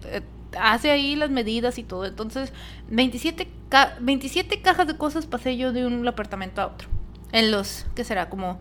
hace 0.58 0.90
ahí 0.90 1.16
las 1.16 1.30
medidas 1.30 1.78
y 1.78 1.82
todo. 1.82 2.06
Entonces, 2.06 2.52
27, 2.88 3.48
27 4.00 4.62
cajas 4.62 4.86
de 4.86 4.96
cosas 4.96 5.26
pasé 5.26 5.56
yo 5.56 5.72
de 5.72 5.86
un 5.86 6.06
apartamento 6.06 6.60
a 6.62 6.66
otro. 6.68 6.88
En 7.32 7.50
los, 7.50 7.86
¿qué 7.94 8.04
será? 8.04 8.28
Como... 8.28 8.60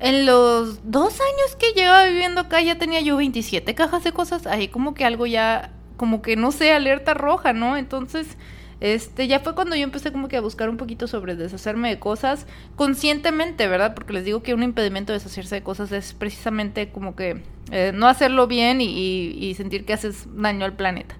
En 0.00 0.26
los 0.26 0.90
dos 0.90 1.14
años 1.14 1.56
que 1.56 1.72
llevaba 1.72 2.04
viviendo 2.06 2.40
acá 2.40 2.60
ya 2.60 2.76
tenía 2.76 3.00
yo 3.00 3.16
27 3.16 3.74
cajas 3.74 4.02
de 4.04 4.12
cosas. 4.12 4.46
Ahí 4.46 4.68
como 4.68 4.92
que 4.92 5.04
algo 5.04 5.24
ya, 5.24 5.70
como 5.96 6.20
que 6.20 6.36
no 6.36 6.50
sé, 6.50 6.72
alerta 6.72 7.14
roja, 7.14 7.52
¿no? 7.52 7.76
Entonces 7.76 8.36
este, 8.84 9.28
ya 9.28 9.40
fue 9.40 9.54
cuando 9.54 9.76
yo 9.76 9.82
empecé 9.82 10.12
como 10.12 10.28
que 10.28 10.36
a 10.36 10.42
buscar 10.42 10.68
un 10.68 10.76
poquito 10.76 11.06
sobre 11.06 11.36
deshacerme 11.36 11.88
de 11.88 11.98
cosas 11.98 12.46
conscientemente, 12.76 13.66
¿verdad? 13.66 13.94
Porque 13.94 14.12
les 14.12 14.26
digo 14.26 14.42
que 14.42 14.52
un 14.52 14.62
impedimento 14.62 15.10
de 15.10 15.20
deshacerse 15.20 15.54
de 15.54 15.62
cosas 15.62 15.90
es 15.90 16.12
precisamente 16.12 16.90
como 16.90 17.16
que 17.16 17.42
eh, 17.70 17.92
no 17.94 18.08
hacerlo 18.08 18.46
bien 18.46 18.82
y, 18.82 19.54
sentir 19.56 19.86
que 19.86 19.94
haces 19.94 20.26
daño 20.36 20.66
al 20.66 20.74
planeta. 20.74 21.16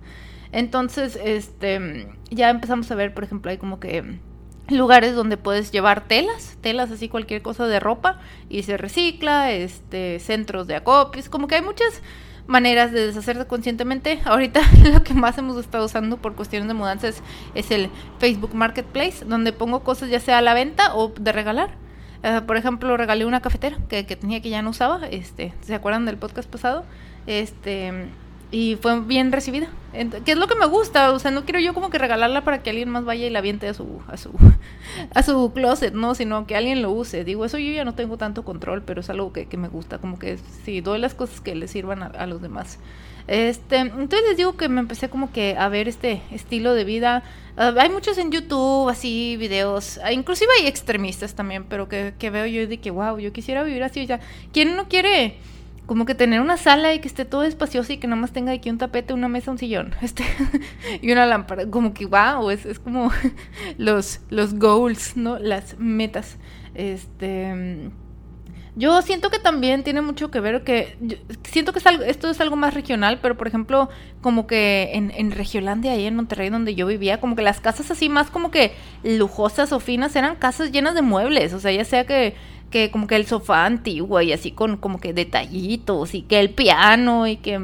Entonces, 0.53 1.19
este, 1.25 2.07
ya 2.29 2.51
empezamos 2.51 2.91
a 2.91 2.97
ver, 2.97 3.15
por 3.15 3.25
ejemplo, 3.25 3.51
hay 3.51 3.57
como 3.57 3.81
que 3.81 4.19
lugares 4.69 5.15
donde 5.15 5.39
puedes 5.39 5.73
llevar 5.73 6.07
telas, 6.07 6.59
telas 6.61 6.91
así 6.91 7.09
cualquier 7.09 7.41
cosa 7.41 7.67
de 7.67 7.81
ropa 7.81 8.21
y 8.51 8.65
se 8.65 8.77
recicla, 8.77 9.53
este, 9.53 10.19
centros 10.19 10.67
de 10.67 10.77
acopios, 10.77 11.31
como 11.31 11.49
que 11.49 11.55
hay 11.55 11.63
muchas 11.63 12.03
maneras 12.47 12.93
de 12.93 13.07
deshacerse 13.07 13.47
conscientemente. 13.47 14.21
Ahorita 14.25 14.61
lo 14.93 15.03
que 15.03 15.15
más 15.15 15.39
hemos 15.39 15.57
estado 15.59 15.85
usando 15.87 16.17
por 16.17 16.35
cuestiones 16.35 16.69
de 16.69 16.75
mudanzas 16.75 17.23
es 17.55 17.71
el 17.71 17.91
Facebook 18.19 18.55
Marketplace, 18.55 19.25
donde 19.25 19.53
pongo 19.53 19.81
cosas 19.81 20.11
ya 20.11 20.21
sea 20.21 20.39
a 20.39 20.43
la 20.43 20.55
venta 20.55 20.95
o 20.95 21.09
de 21.09 21.33
regalar. 21.33 21.71
Eh, 22.23 22.41
por 22.47 22.57
ejemplo, 22.57 22.97
regalé 22.97 23.27
una 23.27 23.41
cafetera 23.41 23.79
que, 23.89 24.07
que, 24.07 24.17
tenía 24.17 24.41
que 24.41 24.51
ya 24.51 24.63
no 24.63 24.71
usaba. 24.71 25.07
Este, 25.09 25.53
¿se 25.63 25.75
acuerdan 25.75 26.07
del 26.07 26.17
podcast 26.17 26.49
pasado? 26.49 26.85
Este, 27.27 28.09
y 28.51 28.77
fue 28.81 29.01
bien 29.01 29.33
recibida. 29.33 29.69
Que 30.25 30.33
es 30.33 30.39
lo 30.39 30.49
que 30.49 30.57
me 30.57 30.67
gusta, 30.67 31.13
o 31.13 31.21
sea, 31.21 31.31
no 31.31 31.45
quiero 31.45 31.61
yo 31.61 31.73
como 31.73 31.89
que 31.89 31.99
regalarla 31.99 32.43
para 32.43 32.65
que 32.65 32.71
alguien 32.71 32.89
más 32.89 33.05
vaya 33.05 33.27
y 33.27 33.31
la 33.31 33.39
aviente 33.39 33.69
a 33.69 33.75
su 33.75 34.01
a 34.09 34.17
su 34.17 34.33
a 35.15 35.23
su 35.23 35.53
closet, 35.53 35.95
no, 35.95 36.17
sino 36.17 36.49
que 36.49 36.57
alguien 36.57 36.83
lo 36.83 36.91
use. 36.91 37.25
Digo, 37.25 37.45
eso 37.45 37.59
yo 37.59 37.73
ya 37.73 37.85
no 37.85 37.95
tengo 37.95 38.17
tanto 38.17 38.45
control, 38.45 38.83
pero 38.83 39.03
es 39.03 39.11
algo 39.11 39.33
que, 39.33 39.47
que 39.47 39.57
me 39.57 39.69
gusta, 39.69 39.99
como 39.99 40.19
que 40.19 40.39
sí, 40.65 40.81
doy 40.81 40.99
las 40.99 41.15
cosas 41.15 41.41
que 41.41 41.55
le 41.55 41.69
sirvan 41.69 42.03
a, 42.03 42.27
los 42.27 42.43
demás. 42.43 42.81
Este, 43.29 43.77
entonces 43.79 44.23
les 44.29 44.37
digo 44.37 44.57
que 44.57 44.69
me 44.69 44.81
empecé 44.81 45.09
como 45.09 45.33
que 45.33 45.57
a 45.57 45.69
ver 45.69 45.87
este 45.87 46.23
estilo 46.33 46.75
de 46.75 46.85
vida. 46.85 47.23
Ah, 47.57 47.73
hay 47.79 47.89
muchos 47.89 48.19
en 48.19 48.33
YouTube, 48.33 48.89
así, 48.89 49.37
videos, 49.37 50.01
ah, 50.03 50.13
inclusive 50.13 50.51
hay 50.61 50.67
extremistas 50.67 51.35
también, 51.35 51.65
pero 51.65 51.89
que, 51.89 52.15
que 52.19 52.31
veo 52.31 52.47
yo 52.47 52.67
de 52.67 52.79
que, 52.79 52.91
wow, 52.91 53.19
yo 53.19 53.33
quisiera 53.33 53.63
vivir 53.63 53.85
así, 53.85 54.07
ya. 54.07 54.19
¿Quién 54.53 54.77
no 54.77 54.89
quiere 54.89 55.39
como 55.87 56.07
que 56.07 56.15
tener 56.15 56.41
una 56.41 56.57
sala 56.57 56.95
y 56.95 57.01
que 57.01 57.09
esté 57.09 57.25
todo 57.25 57.43
espacioso 57.45 57.93
y 57.93 57.99
que 57.99 58.07
nada 58.07 58.21
más 58.21 58.33
tenga 58.33 58.53
aquí 58.53 58.71
un 58.71 58.79
tapete, 58.79 59.13
una 59.13 59.29
mesa, 59.29 59.51
un 59.51 59.59
sillón, 59.59 59.95
este, 60.03 60.25
y 61.03 61.13
una 61.13 61.27
lámpara, 61.27 61.67
como 61.67 61.93
que 61.93 62.07
wow, 62.07 62.51
es, 62.51 62.65
es 62.65 62.79
como 62.79 63.11
los, 63.79 64.21
los 64.31 64.55
goals, 64.59 65.17
¿no? 65.17 65.39
Las 65.39 65.79
metas. 65.79 66.39
Este 66.75 67.91
Yo 68.75 69.01
siento 69.03 69.31
que 69.31 69.39
también 69.39 69.85
tiene 69.85 70.03
mucho 70.03 70.33
que 70.33 70.41
ver 70.41 70.65
que 70.65 70.99
siento 71.45 71.73
que 71.73 71.81
esto 72.07 72.29
es 72.29 72.41
algo 72.41 72.57
más 72.57 72.75
regional, 72.75 73.21
pero 73.23 73.37
por 73.37 73.47
ejemplo, 73.47 73.89
como 74.21 74.49
que 74.49 74.91
en, 74.95 75.13
en 75.13 75.31
Regiolandia, 75.31 75.93
ahí 75.93 76.07
en 76.07 76.17
Monterrey, 76.17 76.51
donde 76.51 76.75
yo 76.75 76.87
vivía, 76.87 77.21
como 77.21 77.37
que 77.37 77.43
las 77.43 77.61
casas 77.61 77.93
así 77.93 78.09
más 78.09 78.31
como 78.31 78.51
que 78.51 78.73
lujosas 79.05 79.73
o 79.73 79.79
finas 79.79 80.17
eran 80.17 80.35
casas 80.35 80.73
llenas 80.73 80.97
de 80.97 81.03
muebles, 81.03 81.53
o 81.53 81.61
sea, 81.61 81.71
ya 81.71 81.85
sea 81.85 82.07
que 82.07 82.35
que 82.75 82.91
como 82.91 83.07
que 83.07 83.15
el 83.15 83.25
sofá 83.25 83.67
antiguo 83.67 84.21
y 84.21 84.33
así 84.33 84.51
con 84.51 84.79
como 84.79 84.99
que 84.99 85.13
detallitos 85.13 86.13
y 86.13 86.23
que 86.23 86.41
el 86.41 86.51
piano 86.51 87.29
y 87.29 87.37
que 87.37 87.61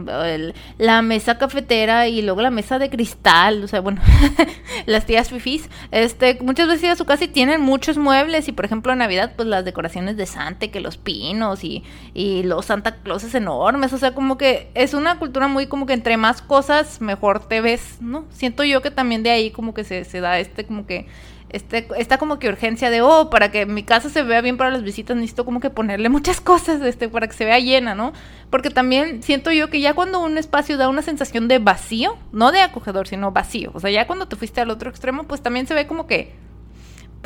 la 0.78 1.02
mesa 1.02 1.36
cafetera 1.36 2.06
y 2.06 2.22
luego 2.22 2.42
la 2.42 2.52
mesa 2.52 2.78
de 2.78 2.90
cristal, 2.90 3.64
o 3.64 3.66
sea, 3.66 3.80
bueno, 3.80 4.00
las 4.86 5.06
tías 5.06 5.28
fifis, 5.28 5.68
este, 5.90 6.38
muchas 6.42 6.68
veces 6.68 6.90
a 6.90 6.94
su 6.94 7.06
casa 7.06 7.24
y 7.24 7.28
tienen 7.28 7.60
muchos 7.60 7.98
muebles 7.98 8.46
y 8.46 8.52
por 8.52 8.64
ejemplo 8.64 8.92
en 8.92 9.00
Navidad 9.00 9.32
pues 9.34 9.48
las 9.48 9.64
decoraciones 9.64 10.16
de 10.16 10.26
Santa, 10.26 10.68
que 10.68 10.78
los 10.78 10.96
pinos 10.96 11.64
y, 11.64 11.82
y 12.14 12.44
los 12.44 12.66
Santa 12.66 13.02
Clauses 13.02 13.34
enormes, 13.34 13.92
o 13.92 13.98
sea, 13.98 14.14
como 14.14 14.38
que 14.38 14.70
es 14.74 14.94
una 14.94 15.18
cultura 15.18 15.48
muy 15.48 15.66
como 15.66 15.86
que 15.86 15.92
entre 15.92 16.18
más 16.18 16.40
cosas 16.40 17.00
mejor 17.00 17.48
te 17.48 17.60
ves, 17.60 17.96
¿no? 18.00 18.26
Siento 18.30 18.62
yo 18.62 18.80
que 18.80 18.92
también 18.92 19.24
de 19.24 19.30
ahí 19.30 19.50
como 19.50 19.74
que 19.74 19.82
se, 19.82 20.04
se 20.04 20.20
da 20.20 20.38
este 20.38 20.64
como 20.64 20.86
que 20.86 21.08
este, 21.50 21.86
está 21.98 22.18
como 22.18 22.38
que 22.38 22.48
urgencia 22.48 22.90
de, 22.90 23.02
oh, 23.02 23.28
para 23.30 23.50
que 23.50 23.66
mi 23.66 23.82
casa 23.82 24.08
se 24.08 24.22
vea 24.22 24.40
bien 24.40 24.56
para 24.56 24.70
las 24.70 24.82
visitas, 24.82 25.16
necesito 25.16 25.44
como 25.44 25.60
que 25.60 25.70
ponerle 25.70 26.08
muchas 26.08 26.40
cosas, 26.40 26.80
este, 26.82 27.08
para 27.08 27.26
que 27.26 27.34
se 27.34 27.44
vea 27.44 27.58
llena, 27.58 27.94
¿no? 27.94 28.12
Porque 28.50 28.70
también 28.70 29.22
siento 29.22 29.52
yo 29.52 29.68
que 29.70 29.80
ya 29.80 29.94
cuando 29.94 30.20
un 30.20 30.38
espacio 30.38 30.76
da 30.76 30.88
una 30.88 31.02
sensación 31.02 31.48
de 31.48 31.58
vacío, 31.58 32.16
no 32.32 32.52
de 32.52 32.60
acogedor, 32.60 33.08
sino 33.08 33.32
vacío, 33.32 33.70
o 33.74 33.80
sea, 33.80 33.90
ya 33.90 34.06
cuando 34.06 34.28
te 34.28 34.36
fuiste 34.36 34.60
al 34.60 34.70
otro 34.70 34.90
extremo, 34.90 35.24
pues 35.24 35.42
también 35.42 35.66
se 35.66 35.74
ve 35.74 35.86
como 35.86 36.06
que 36.06 36.32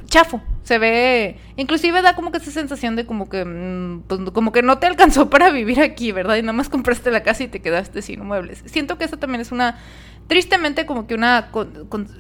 chafo, 0.07 0.41
se 0.63 0.79
ve, 0.79 1.39
inclusive 1.57 2.01
da 2.01 2.15
como 2.15 2.31
que 2.31 2.39
esa 2.39 2.51
sensación 2.51 2.97
de 2.97 3.05
como 3.05 3.29
que, 3.29 3.45
mm, 3.45 4.03
pues, 4.07 4.21
como 4.33 4.53
que 4.53 4.63
no 4.63 4.79
te 4.79 4.87
alcanzó 4.87 5.29
para 5.31 5.51
vivir 5.51 5.81
aquí, 5.81 6.13
¿verdad? 6.13 6.37
Y 6.37 6.43
nada 6.43 6.53
más 6.53 6.69
compraste 6.69 7.11
la 7.11 7.23
casa 7.23 7.43
y 7.43 7.49
te 7.49 7.61
quedaste 7.61 8.01
sin 8.01 8.25
muebles. 8.25 8.63
Siento 8.67 8.97
que 8.97 9.05
esa 9.05 9.17
también 9.17 9.41
es 9.41 9.53
una, 9.53 9.79
tristemente 10.29 10.87
como 10.87 11.07
que 11.07 11.15
una 11.15 11.51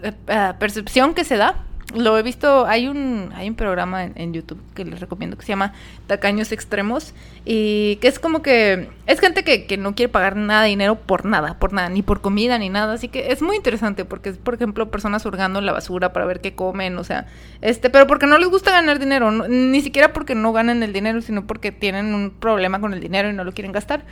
eh, 0.02 0.12
ah, 0.28 0.56
percepción 0.58 1.14
que 1.14 1.24
se 1.24 1.36
da 1.36 1.64
lo 1.92 2.18
he 2.18 2.22
visto, 2.22 2.66
hay 2.66 2.88
un, 2.88 3.30
hay 3.34 3.48
un 3.48 3.54
programa 3.54 4.04
en, 4.04 4.32
YouTube 4.32 4.60
que 4.74 4.84
les 4.84 5.00
recomiendo 5.00 5.36
que 5.36 5.42
se 5.42 5.50
llama 5.50 5.74
Tacaños 6.06 6.50
Extremos 6.50 7.14
y 7.44 7.96
que 7.96 8.08
es 8.08 8.18
como 8.18 8.42
que 8.42 8.88
es 9.06 9.20
gente 9.20 9.44
que, 9.44 9.66
que, 9.66 9.76
no 9.76 9.94
quiere 9.94 10.10
pagar 10.10 10.34
nada 10.34 10.62
de 10.62 10.70
dinero 10.70 10.96
por 10.96 11.26
nada, 11.26 11.58
por 11.58 11.72
nada, 11.72 11.90
ni 11.90 12.02
por 12.02 12.20
comida 12.20 12.58
ni 12.58 12.70
nada, 12.70 12.94
así 12.94 13.08
que 13.08 13.30
es 13.32 13.42
muy 13.42 13.56
interesante 13.56 14.04
porque 14.04 14.30
es, 14.30 14.38
por 14.38 14.54
ejemplo, 14.54 14.90
personas 14.90 15.26
hurgando 15.26 15.58
en 15.58 15.66
la 15.66 15.72
basura 15.72 16.12
para 16.12 16.24
ver 16.24 16.40
qué 16.40 16.54
comen, 16.54 16.96
o 16.98 17.04
sea, 17.04 17.26
este, 17.60 17.90
pero 17.90 18.06
porque 18.06 18.26
no 18.26 18.38
les 18.38 18.48
gusta 18.48 18.70
ganar 18.70 18.98
dinero, 18.98 19.30
ni 19.30 19.80
siquiera 19.82 20.12
porque 20.12 20.34
no 20.34 20.52
ganan 20.52 20.82
el 20.82 20.92
dinero, 20.92 21.20
sino 21.20 21.46
porque 21.46 21.70
tienen 21.70 22.14
un 22.14 22.30
problema 22.30 22.80
con 22.80 22.94
el 22.94 23.00
dinero 23.00 23.28
y 23.28 23.34
no 23.34 23.44
lo 23.44 23.52
quieren 23.52 23.72
gastar. 23.72 24.04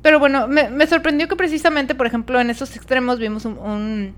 Pero 0.00 0.20
bueno, 0.20 0.46
me, 0.46 0.70
me 0.70 0.86
sorprendió 0.86 1.26
que 1.26 1.34
precisamente, 1.34 1.96
por 1.96 2.06
ejemplo, 2.06 2.40
en 2.40 2.50
esos 2.50 2.76
extremos 2.76 3.18
vimos 3.18 3.44
un 3.44 4.14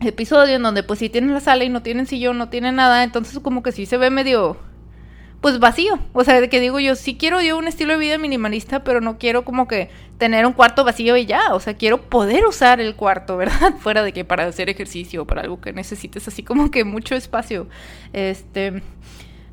episodio 0.00 0.56
en 0.56 0.62
donde 0.62 0.82
pues 0.82 0.98
si 0.98 1.08
tienen 1.08 1.32
la 1.32 1.40
sala 1.40 1.64
y 1.64 1.68
no 1.68 1.82
tienen 1.82 2.06
sillón, 2.06 2.38
no 2.38 2.48
tienen 2.48 2.76
nada, 2.76 3.04
entonces 3.04 3.38
como 3.40 3.62
que 3.62 3.72
sí 3.72 3.86
se 3.86 3.96
ve 3.96 4.10
medio 4.10 4.56
pues 5.44 5.58
vacío. 5.58 5.98
O 6.14 6.24
sea, 6.24 6.40
de 6.40 6.48
que 6.48 6.58
digo 6.58 6.80
yo, 6.80 6.96
sí 6.96 7.16
quiero 7.16 7.38
yo 7.42 7.58
un 7.58 7.68
estilo 7.68 7.92
de 7.92 7.98
vida 7.98 8.16
minimalista, 8.16 8.82
pero 8.82 9.02
no 9.02 9.18
quiero 9.18 9.44
como 9.44 9.68
que 9.68 9.90
tener 10.16 10.46
un 10.46 10.54
cuarto 10.54 10.84
vacío 10.84 11.18
y 11.18 11.26
ya. 11.26 11.52
O 11.52 11.60
sea, 11.60 11.74
quiero 11.74 12.00
poder 12.00 12.46
usar 12.46 12.80
el 12.80 12.94
cuarto, 12.96 13.36
¿verdad? 13.38 13.74
Fuera 13.78 14.02
de 14.02 14.14
que 14.14 14.24
para 14.24 14.46
hacer 14.46 14.70
ejercicio 14.70 15.20
o 15.20 15.26
para 15.26 15.42
algo 15.42 15.60
que 15.60 15.74
necesites 15.74 16.26
así 16.26 16.42
como 16.42 16.70
que 16.70 16.84
mucho 16.84 17.14
espacio. 17.14 17.66
Este. 18.14 18.82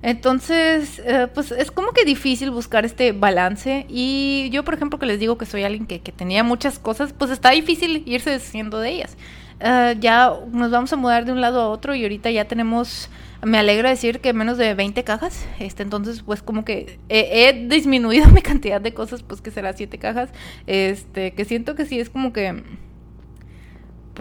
Entonces, 0.02 1.02
eh, 1.06 1.28
pues 1.34 1.52
es 1.52 1.72
como 1.72 1.92
que 1.92 2.06
difícil 2.06 2.52
buscar 2.52 2.86
este 2.86 3.12
balance. 3.12 3.86
Y 3.90 4.50
yo, 4.54 4.64
por 4.64 4.76
ejemplo, 4.76 4.98
que 4.98 5.06
les 5.06 5.20
digo 5.20 5.38
que 5.38 5.46
soy 5.46 5.64
alguien 5.64 5.88
que, 5.88 6.00
que 6.00 6.14
tenía 6.14 6.46
muchas 6.46 6.80
cosas, 6.80 7.12
pues 7.12 7.32
está 7.32 7.50
difícil 7.50 8.04
irse 8.06 8.30
deshaciendo 8.30 8.80
de 8.80 8.92
ellas. 8.92 9.18
Eh, 9.64 9.96
ya 10.00 10.34
nos 10.52 10.72
vamos 10.72 10.92
a 10.92 10.96
mudar 10.96 11.26
de 11.26 11.32
un 11.32 11.40
lado 11.40 11.62
a 11.62 11.70
otro 11.70 11.94
y 11.94 12.02
ahorita 12.02 12.32
ya 12.32 12.46
tenemos, 12.46 13.10
me 13.44 13.60
alegra 13.60 13.90
decir 13.90 14.20
que 14.20 14.34
menos 14.34 14.58
de 14.58 14.74
20 14.74 15.04
cajas, 15.04 15.46
este, 15.60 15.84
entonces 15.84 16.24
pues 16.24 16.42
como 16.42 16.66
que 16.66 16.98
he, 17.10 17.68
disminuido 17.68 18.28
mi 18.32 18.42
cantidad 18.42 18.82
de 18.82 18.96
cosas, 18.96 19.22
pues 19.22 19.40
que 19.40 19.52
será 19.52 19.74
7 19.74 20.00
cajas, 20.00 20.30
este, 20.66 21.34
que 21.34 21.46
siento 21.46 21.76
que 21.76 21.86
sí 21.86 22.00
es 22.00 22.10
como 22.10 22.34
que, 22.34 22.64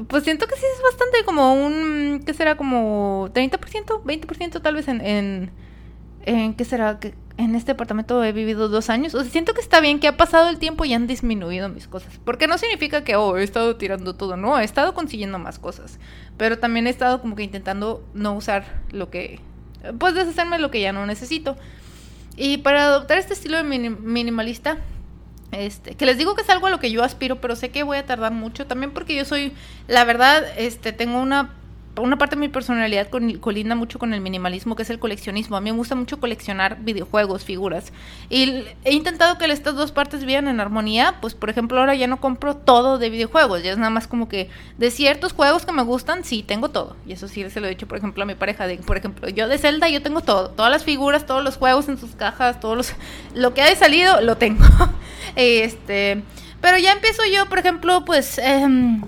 pues 0.08 0.24
siento 0.24 0.46
que 0.46 0.56
sí 0.56 0.66
es 0.76 0.82
bastante 0.82 1.24
como 1.24 1.54
un, 1.54 2.22
¿qué 2.26 2.34
será? 2.34 2.56
Como 2.56 3.30
30%, 3.32 4.02
20% 4.02 4.60
tal 4.60 4.74
vez 4.74 4.88
en, 4.88 5.00
en, 5.00 5.50
en 6.26 6.52
¿qué 6.52 6.66
será? 6.66 7.00
que 7.00 7.14
en 7.44 7.54
este 7.54 7.72
apartamento 7.72 8.22
he 8.22 8.32
vivido 8.32 8.68
dos 8.68 8.90
años. 8.90 9.14
O 9.14 9.22
sea, 9.22 9.30
siento 9.30 9.54
que 9.54 9.60
está 9.60 9.80
bien 9.80 9.98
que 9.98 10.08
ha 10.08 10.16
pasado 10.16 10.48
el 10.48 10.58
tiempo 10.58 10.84
y 10.84 10.92
han 10.92 11.06
disminuido 11.06 11.68
mis 11.68 11.88
cosas. 11.88 12.20
Porque 12.24 12.46
no 12.46 12.58
significa 12.58 13.02
que, 13.02 13.16
oh, 13.16 13.36
he 13.36 13.42
estado 13.42 13.76
tirando 13.76 14.14
todo. 14.14 14.36
No, 14.36 14.58
he 14.58 14.64
estado 14.64 14.94
consiguiendo 14.94 15.38
más 15.38 15.58
cosas. 15.58 15.98
Pero 16.36 16.58
también 16.58 16.86
he 16.86 16.90
estado 16.90 17.20
como 17.20 17.36
que 17.36 17.42
intentando 17.42 18.04
no 18.14 18.34
usar 18.34 18.82
lo 18.90 19.10
que... 19.10 19.40
Pues 19.98 20.14
deshacerme 20.14 20.58
lo 20.58 20.70
que 20.70 20.80
ya 20.80 20.92
no 20.92 21.06
necesito. 21.06 21.56
Y 22.36 22.58
para 22.58 22.84
adoptar 22.84 23.18
este 23.18 23.32
estilo 23.32 23.56
de 23.56 23.64
minimalista, 23.64 24.78
este, 25.52 25.94
que 25.94 26.06
les 26.06 26.18
digo 26.18 26.34
que 26.34 26.42
es 26.42 26.50
algo 26.50 26.66
a 26.66 26.70
lo 26.70 26.78
que 26.78 26.90
yo 26.90 27.02
aspiro, 27.02 27.40
pero 27.40 27.56
sé 27.56 27.70
que 27.70 27.82
voy 27.82 27.96
a 27.96 28.06
tardar 28.06 28.32
mucho 28.32 28.66
también 28.66 28.92
porque 28.92 29.16
yo 29.16 29.24
soy, 29.24 29.52
la 29.88 30.04
verdad, 30.04 30.44
este, 30.56 30.92
tengo 30.92 31.20
una 31.20 31.54
una 31.96 32.18
parte 32.18 32.36
de 32.36 32.40
mi 32.40 32.48
personalidad 32.48 33.08
colinda 33.08 33.74
mucho 33.74 33.98
con 33.98 34.14
el 34.14 34.20
minimalismo, 34.20 34.76
que 34.76 34.82
es 34.82 34.90
el 34.90 34.98
coleccionismo. 34.98 35.56
A 35.56 35.60
mí 35.60 35.70
me 35.70 35.76
gusta 35.76 35.94
mucho 35.94 36.20
coleccionar 36.20 36.78
videojuegos, 36.80 37.44
figuras. 37.44 37.92
Y 38.28 38.64
he 38.84 38.92
intentado 38.92 39.38
que 39.38 39.46
estas 39.46 39.74
dos 39.74 39.90
partes 39.90 40.24
vivan 40.24 40.48
en 40.48 40.60
armonía. 40.60 41.16
Pues, 41.20 41.34
por 41.34 41.50
ejemplo, 41.50 41.80
ahora 41.80 41.94
ya 41.94 42.06
no 42.06 42.20
compro 42.20 42.56
todo 42.56 42.98
de 42.98 43.10
videojuegos. 43.10 43.62
Ya 43.62 43.72
es 43.72 43.78
nada 43.78 43.90
más 43.90 44.06
como 44.06 44.28
que 44.28 44.48
de 44.78 44.90
ciertos 44.90 45.32
juegos 45.32 45.66
que 45.66 45.72
me 45.72 45.82
gustan, 45.82 46.24
sí, 46.24 46.42
tengo 46.42 46.70
todo. 46.70 46.96
Y 47.06 47.12
eso 47.12 47.26
sí 47.28 47.48
se 47.50 47.60
lo 47.60 47.66
he 47.66 47.70
dicho, 47.70 47.88
por 47.88 47.98
ejemplo, 47.98 48.22
a 48.22 48.26
mi 48.26 48.34
pareja. 48.34 48.66
De, 48.66 48.76
por 48.78 48.96
ejemplo, 48.96 49.28
yo 49.28 49.48
de 49.48 49.58
Zelda, 49.58 49.88
yo 49.88 50.02
tengo 50.02 50.20
todo. 50.20 50.50
Todas 50.50 50.70
las 50.70 50.84
figuras, 50.84 51.26
todos 51.26 51.42
los 51.42 51.56
juegos 51.56 51.88
en 51.88 51.98
sus 51.98 52.14
cajas, 52.14 52.60
todos 52.60 52.76
los... 52.76 52.94
Lo 53.34 53.52
que 53.52 53.62
ha 53.62 53.76
salido, 53.76 54.20
lo 54.20 54.36
tengo. 54.36 54.64
este... 55.36 56.22
Pero 56.60 56.76
ya 56.76 56.92
empiezo 56.92 57.22
yo, 57.32 57.48
por 57.48 57.58
ejemplo, 57.58 58.04
pues... 58.04 58.38
Eh, 58.38 59.00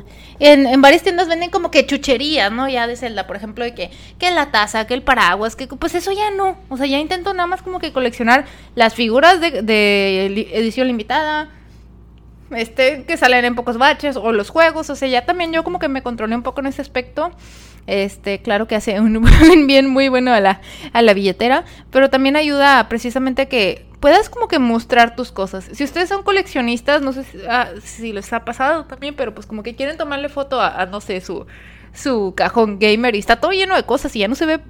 en, 0.44 0.82
varias 0.82 1.02
tiendas 1.02 1.28
venden 1.28 1.50
como 1.50 1.70
que 1.70 1.86
chucherías, 1.86 2.50
¿no? 2.50 2.68
Ya 2.68 2.88
de 2.88 2.96
Zelda, 2.96 3.28
por 3.28 3.36
ejemplo, 3.36 3.64
de 3.64 3.74
que, 3.74 3.90
que 4.18 4.30
la 4.32 4.50
taza, 4.50 4.88
que 4.88 4.94
el 4.94 5.02
paraguas, 5.02 5.54
que 5.54 5.68
pues 5.68 5.94
eso 5.94 6.10
ya 6.10 6.32
no. 6.32 6.58
O 6.68 6.76
sea, 6.76 6.86
ya 6.86 6.98
intento 6.98 7.32
nada 7.32 7.46
más 7.46 7.62
como 7.62 7.78
que 7.78 7.92
coleccionar 7.92 8.46
las 8.74 8.94
figuras 8.94 9.40
de, 9.40 9.62
de 9.62 10.48
edición 10.52 10.88
limitada, 10.88 11.48
este, 12.50 13.04
que 13.04 13.16
salen 13.16 13.44
en 13.44 13.54
pocos 13.54 13.78
baches, 13.78 14.16
o 14.16 14.32
los 14.32 14.50
juegos, 14.50 14.90
o 14.90 14.96
sea, 14.96 15.06
ya 15.06 15.24
también 15.24 15.52
yo 15.52 15.62
como 15.62 15.78
que 15.78 15.86
me 15.86 16.02
controlé 16.02 16.34
un 16.34 16.42
poco 16.42 16.60
en 16.60 16.66
ese 16.66 16.82
aspecto. 16.82 17.30
Este, 17.86 18.40
claro 18.40 18.66
que 18.66 18.74
hace 18.74 19.00
un 19.00 19.24
bien 19.66 19.88
muy 19.88 20.08
bueno 20.08 20.32
a 20.32 20.40
la, 20.40 20.60
a 20.92 21.02
la 21.02 21.14
billetera, 21.14 21.64
pero 21.90 22.10
también 22.10 22.34
ayuda 22.34 22.88
precisamente 22.88 23.42
a 23.42 23.46
que 23.46 23.86
puedas 24.02 24.28
como 24.28 24.48
que 24.48 24.58
mostrar 24.58 25.14
tus 25.14 25.30
cosas. 25.30 25.64
Si 25.72 25.84
ustedes 25.84 26.08
son 26.08 26.24
coleccionistas, 26.24 27.02
no 27.02 27.12
sé 27.12 27.22
si, 27.22 27.38
ah, 27.48 27.70
les 28.02 28.32
ha 28.32 28.44
pasado 28.44 28.84
también, 28.84 29.14
pero 29.14 29.32
pues 29.32 29.46
como 29.46 29.62
que 29.62 29.76
quieren 29.76 29.96
tomarle 29.96 30.28
foto 30.28 30.60
a, 30.60 30.84
no 30.86 31.00
sé, 31.00 31.20
su, 31.20 31.46
su 31.94 32.34
cajón 32.36 32.80
gamer 32.80 33.14
y 33.14 33.20
está 33.20 33.36
todo 33.36 33.52
lleno 33.52 33.76
de 33.76 33.84
cosas 33.84 34.14
y 34.16 34.18
ya 34.18 34.26
no 34.26 34.34
se 34.34 34.44
ve 34.44 34.60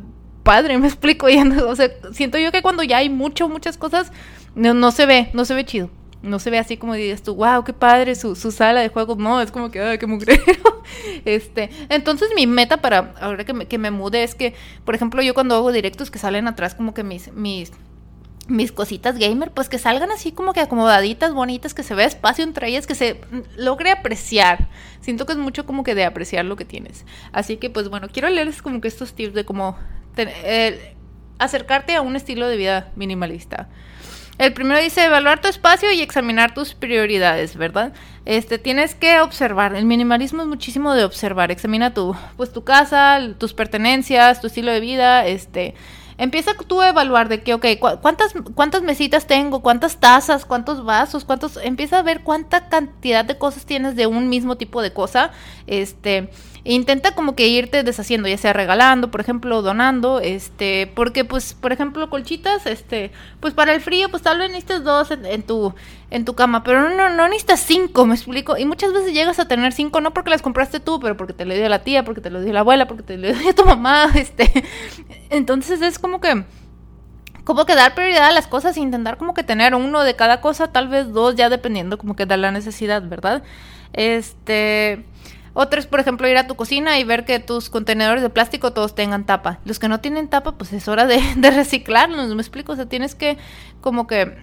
padre, 0.43 0.77
me 0.79 0.87
explico, 0.87 1.29
o 1.67 1.77
sea, 1.77 1.91
siento 2.13 2.37
yo 2.37 2.53
que 2.53 2.61
cuando 2.61 2.83
ya 2.83 2.99
hay 2.99 3.09
mucho, 3.09 3.49
muchas 3.49 3.79
cosas, 3.79 4.13
no, 4.55 4.75
no 4.75 4.93
se 4.93 5.07
ve, 5.07 5.31
no 5.33 5.47
se 5.47 5.55
ve 5.55 5.65
chido 5.65 5.89
no 6.23 6.39
se 6.39 6.51
ve 6.51 6.59
así 6.59 6.77
como 6.77 6.95
dices 6.95 7.23
tú, 7.23 7.35
wow, 7.35 7.65
qué 7.65 7.73
padre 7.73 8.15
su, 8.15 8.37
su 8.37 8.53
sala 8.53 8.81
de 8.81 8.89
juegos. 8.89 9.19
No, 9.19 9.41
es 9.41 9.51
como 9.51 9.71
que, 9.71 9.81
ay, 9.81 9.99
qué 9.99 10.07
mugrero. 10.07 10.43
este, 11.25 11.71
entonces 11.89 12.31
mi 12.37 12.47
meta 12.47 12.77
para 12.77 13.13
ahora 13.21 13.45
que 13.45 13.53
me, 13.53 13.67
que 13.67 13.79
me 13.79 13.91
mude 13.91 14.23
es 14.23 14.35
que, 14.35 14.55
por 14.85 14.95
ejemplo, 14.95 15.21
yo 15.23 15.35
cuando 15.35 15.57
hago 15.57 15.73
directos 15.73 16.11
que 16.11 16.19
salen 16.19 16.47
atrás 16.47 16.75
como 16.75 16.95
que 16.95 17.03
mis, 17.03 17.33
mis, 17.33 17.73
mis 18.49 18.73
cositas 18.73 19.19
gamer, 19.19 19.51
pues 19.53 19.69
que 19.69 19.79
salgan 19.79 20.11
así 20.11 20.33
como 20.33 20.53
que 20.53 20.61
acomodaditas, 20.61 21.33
bonitas, 21.33 21.75
que 21.75 21.83
se 21.83 21.95
vea 21.95 22.07
espacio 22.07 22.45
entre 22.45 22.69
ellas, 22.69 22.87
que 22.87 22.95
se 22.95 23.21
logre 23.57 23.91
apreciar. 23.91 24.69
Siento 25.01 25.27
que 25.27 25.33
es 25.33 25.39
mucho 25.39 25.65
como 25.67 25.85
que 25.85 25.95
de 25.95 26.05
apreciar 26.05 26.45
lo 26.45 26.57
que 26.57 26.65
tienes. 26.65 27.05
Así 27.33 27.57
que, 27.57 27.71
pues 27.71 27.89
bueno, 27.89 28.09
quiero 28.13 28.29
leerles 28.29 28.63
como 28.63 28.81
que 28.81 28.89
estos 28.89 29.15
tips 29.15 29.35
de 29.35 29.45
cómo 29.45 29.77
acercarte 31.39 31.95
a 31.95 32.03
un 32.03 32.17
estilo 32.17 32.49
de 32.49 32.57
vida 32.57 32.93
minimalista. 32.97 33.69
El 34.39 34.53
primero 34.55 34.81
dice 34.81 35.05
evaluar 35.05 35.41
tu 35.41 35.49
espacio 35.49 35.93
y 35.93 36.01
examinar 36.01 36.55
tus 36.55 36.75
prioridades, 36.75 37.57
¿verdad? 37.57 37.93
Este, 38.25 38.59
tienes 38.59 38.95
que 38.95 39.21
observar. 39.21 39.75
El 39.75 39.85
minimalismo 39.85 40.43
es 40.43 40.49
muchísimo 40.49 40.95
de 40.95 41.05
observar. 41.05 41.51
Examina 41.51 41.93
tu, 41.95 42.17
pues 42.37 42.53
tu 42.53 42.65
casa, 42.65 43.21
tus 43.39 43.53
pertenencias, 43.53 44.41
tu 44.41 44.47
estilo 44.47 44.73
de 44.73 44.81
vida, 44.81 45.27
este, 45.27 45.75
empieza 46.19 46.53
tú 46.67 46.81
a 46.81 46.89
evaluar 46.89 47.29
de 47.29 47.43
que, 47.43 47.55
ok, 47.55 47.67
¿cuántas, 48.01 48.35
cuántas 48.55 48.83
mesitas 48.83 49.27
tengo, 49.27 49.61
cuántas 49.61 49.99
tazas, 49.99 50.45
cuántos 50.45 50.85
vasos, 50.85 51.25
cuántos, 51.25 51.59
empieza 51.63 51.99
a 51.99 52.03
ver 52.03 52.23
cuánta 52.23 52.69
cantidad 52.69 53.25
de 53.25 53.39
cosas 53.39 53.67
tienes 53.67 53.97
de 53.97 54.07
un 54.07 54.29
mismo 54.29 54.57
tipo 54.57 54.83
de 54.83 54.93
cosa, 54.93 55.31
este, 55.67 56.31
intenta 56.65 57.15
como 57.15 57.35
que 57.35 57.49
irte 57.49 57.83
deshaciendo, 57.83 58.29
ya 58.29 58.39
sea 58.39 58.53
regalando, 58.53 59.11
por 59.11 59.21
ejemplo, 59.21 59.63
donando, 59.63 60.21
este, 60.21 60.91
porque 60.95 61.25
pues, 61.25 61.55
por 61.55 61.73
ejemplo, 61.73 62.09
colchitas, 62.09 62.67
este, 62.67 63.11
pues 63.41 63.53
para 63.55 63.75
el 63.75 63.81
frío, 63.81 64.09
pues 64.11 64.23
tal 64.23 64.39
vez 64.39 64.49
necesitas 64.49 64.85
dos 64.85 65.11
en, 65.11 65.43
tu 65.43 65.75
en 66.11 66.25
tu 66.25 66.35
cama, 66.35 66.63
pero 66.63 66.89
no, 66.89 67.09
no 67.11 67.29
necesitas 67.29 67.61
cinco, 67.61 68.07
me 68.07 68.15
explico, 68.15 68.57
y 68.57 68.65
muchas 68.65 68.93
veces 68.93 69.13
llegas 69.13 69.39
a 69.41 69.49
tener 69.49 69.73
cinco, 69.73 70.01
no 70.01 70.13
porque 70.13 70.31
las 70.31 70.43
compraste 70.43 70.79
tú, 70.79 71.01
pero 71.01 71.17
porque 71.17 71.33
te 71.33 71.45
lo 71.45 71.55
dio 71.55 71.69
la 71.69 71.83
tía, 71.83 72.05
porque 72.05 72.21
te 72.21 72.31
lo 72.31 72.41
dio 72.41 72.53
la 72.53 72.61
abuela, 72.61 72.87
porque 72.87 73.03
te 73.03 73.17
lo 73.17 73.33
dio 73.33 73.55
tu 73.55 73.65
mamá, 73.65 74.11
este, 74.15 74.65
entonces 75.31 75.83
es 75.83 75.99
como 75.99 76.12
que 76.21 76.45
como 77.45 77.65
que 77.67 77.75
dar 77.75 77.95
prioridad 77.95 78.27
a 78.27 78.33
las 78.33 78.47
cosas 78.47 78.77
e 78.77 78.81
intentar 78.81 79.17
como 79.17 79.35
que 79.35 79.43
tener 79.43 79.75
uno 79.75 80.03
de 80.03 80.15
cada 80.15 80.41
cosa, 80.41 80.71
tal 80.71 80.89
vez 80.89 81.13
dos, 81.13 81.35
ya 81.35 81.49
dependiendo 81.49 81.99
como 81.99 82.15
que 82.15 82.27
da 82.27 82.37
la 82.37 82.53
necesidad, 82.53 83.03
¿verdad? 83.03 83.43
Este, 83.93 85.05
otro 85.55 85.81
es, 85.81 85.87
por 85.87 86.01
ejemplo, 86.01 86.29
ir 86.29 86.37
a 86.37 86.47
tu 86.47 86.55
cocina 86.55 86.99
y 86.99 87.05
ver 87.05 87.25
que 87.25 87.41
tus 87.41 87.69
contenedores 87.69 88.23
de 88.23 88.31
plástico 88.31 88.73
todos 88.73 88.95
tengan 88.95 89.27
tapa. 89.27 89.59
Los 89.65 89.79
que 89.79 89.89
no 89.89 90.01
tienen 90.01 90.29
tapa, 90.29 90.53
pues 90.53 90.73
es 90.73 90.87
hora 90.89 91.07
de, 91.07 91.21
de 91.37 91.51
reciclarlos, 91.51 92.35
me 92.35 92.43
explico, 92.43 92.73
o 92.73 92.77
sea, 92.77 92.87
tienes 92.87 93.15
que 93.15 93.39
como 93.81 94.07
que 94.07 94.37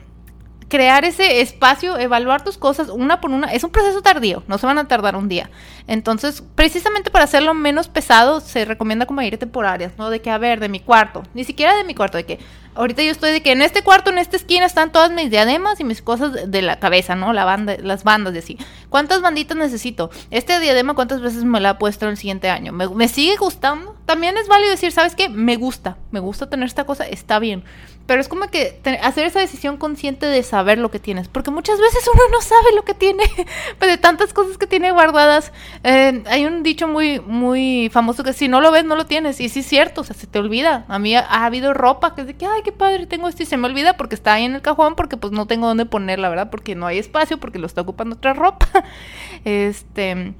crear 0.70 1.04
ese 1.04 1.42
espacio, 1.42 1.98
evaluar 1.98 2.44
tus 2.44 2.58
cosas 2.58 2.90
una 2.90 3.20
por 3.20 3.32
una, 3.32 3.52
es 3.52 3.64
un 3.64 3.72
proceso 3.72 4.02
tardío, 4.02 4.44
no 4.48 4.58
se 4.60 4.68
van 4.68 4.78
a 4.78 4.88
tardar 4.88 5.16
un 5.16 5.28
día. 5.28 5.50
Entonces, 5.88 6.44
precisamente 6.56 7.10
para 7.10 7.26
hacerlo 7.26 7.56
menos 7.56 7.90
pesado, 7.90 8.40
se 8.40 8.64
recomienda 8.66 9.08
como 9.08 9.22
irte 9.24 9.48
por 9.48 9.66
áreas, 9.66 9.94
¿no? 9.98 10.12
De 10.12 10.22
que, 10.22 10.30
a 10.30 10.38
ver, 10.38 10.60
de 10.60 10.70
mi 10.70 10.80
cuarto, 10.80 11.24
ni 11.34 11.44
siquiera 11.44 11.76
de 11.76 11.84
mi 11.84 11.96
cuarto, 11.96 12.18
de 12.18 12.26
que 12.26 12.40
ahorita 12.76 13.02
yo 13.02 13.10
estoy 13.10 13.32
de 13.32 13.42
que 13.42 13.52
en 13.52 13.64
este 13.64 13.82
cuarto, 13.82 14.12
en 14.12 14.20
esta 14.20 14.38
esquina 14.38 14.68
están 14.68 14.92
todas 14.92 15.12
mis 15.12 15.32
diademas 15.32 15.80
y 15.80 15.84
mis 15.84 16.04
cosas 16.04 16.52
de 16.52 16.62
la 16.62 16.80
cabeza, 16.80 17.16
¿no? 17.16 17.34
La 17.34 17.46
banda, 17.46 17.76
las 17.82 18.04
bandas 18.04 18.34
de 18.34 18.40
así. 18.40 18.58
¿Cuántas 18.90 19.22
banditas 19.22 19.58
necesito? 19.58 20.12
Este 20.30 20.60
diadema, 20.60 20.94
¿cuántas 20.94 21.20
veces 21.20 21.44
me 21.44 21.60
la 21.60 21.72
ha 21.72 21.78
puesto 21.80 22.08
el 22.08 22.16
siguiente 22.16 22.50
año? 22.50 22.72
¿Me, 22.74 22.88
me 22.88 23.08
sigue 23.08 23.36
gustando? 23.38 23.96
También 24.06 24.38
es 24.38 24.48
válido 24.48 24.70
decir, 24.70 24.92
¿sabes 24.92 25.16
qué? 25.16 25.30
Me 25.30 25.56
gusta, 25.56 25.98
me 26.12 26.20
gusta 26.20 26.48
tener 26.48 26.68
esta 26.68 26.86
cosa, 26.86 27.08
está 27.08 27.40
bien 27.40 27.64
pero 28.10 28.22
es 28.22 28.28
como 28.28 28.48
que 28.48 28.82
hacer 29.04 29.28
esa 29.28 29.39
decisión 29.39 29.78
consciente 29.78 30.25
de 30.25 30.42
saber 30.42 30.80
lo 30.80 30.89
que 30.89 30.98
tienes, 30.98 31.28
porque 31.28 31.51
muchas 31.51 31.80
veces 31.80 32.01
uno 32.12 32.24
no 32.32 32.42
sabe 32.42 32.74
lo 32.75 32.84
que 32.84 32.96
tiene, 32.96 33.22
pues 33.78 33.92
de 33.92 34.00
tantas 34.00 34.34
cosas 34.34 34.58
que 34.58 34.66
tiene 34.66 34.89
guardadas. 34.89 35.54
Eh, 35.84 36.24
hay 36.25 36.46
un 36.48 36.63
dicho 36.63 36.88
muy 36.88 37.20
muy 37.20 37.92
famoso 37.94 38.24
que 38.24 38.34
si 38.34 38.48
no 38.48 38.62
lo 38.62 38.72
ves 38.72 38.84
no 38.84 38.96
lo 38.96 39.06
tienes, 39.06 39.39
y 39.39 39.48
sí 39.48 39.60
es 39.60 39.68
cierto, 39.68 40.01
o 40.01 40.04
sea, 40.04 40.16
se 40.16 40.25
te 40.25 40.39
olvida. 40.39 40.86
A 40.88 40.98
mí 40.98 41.16
ha, 41.16 41.46
habido 41.46 41.72
ropa 41.75 42.16
que 42.16 42.22
es 42.22 42.28
de 42.28 42.36
que, 42.36 42.48
ay, 42.48 42.63
qué 42.63 42.72
padre, 42.72 43.06
tengo 43.06 43.28
esto 43.28 43.44
y 43.44 43.46
se 43.46 43.58
me 43.58 43.68
olvida 43.68 43.96
porque 43.96 44.16
está 44.16 44.34
ahí 44.34 44.46
en 44.46 44.56
el 44.56 44.63
cajón, 44.63 44.96
porque 44.96 45.16
pues 45.16 45.32
no 45.32 45.46
tengo 45.46 45.68
dónde 45.68 45.86
ponerla, 45.86 46.30
¿verdad? 46.30 46.50
Porque 46.50 46.74
no 46.74 46.88
hay 46.88 46.98
espacio, 46.98 47.39
porque 47.39 47.60
lo 47.60 47.68
está 47.68 47.82
ocupando 47.82 48.16
otra 48.16 48.34
ropa. 48.34 48.68
este, 49.46 50.34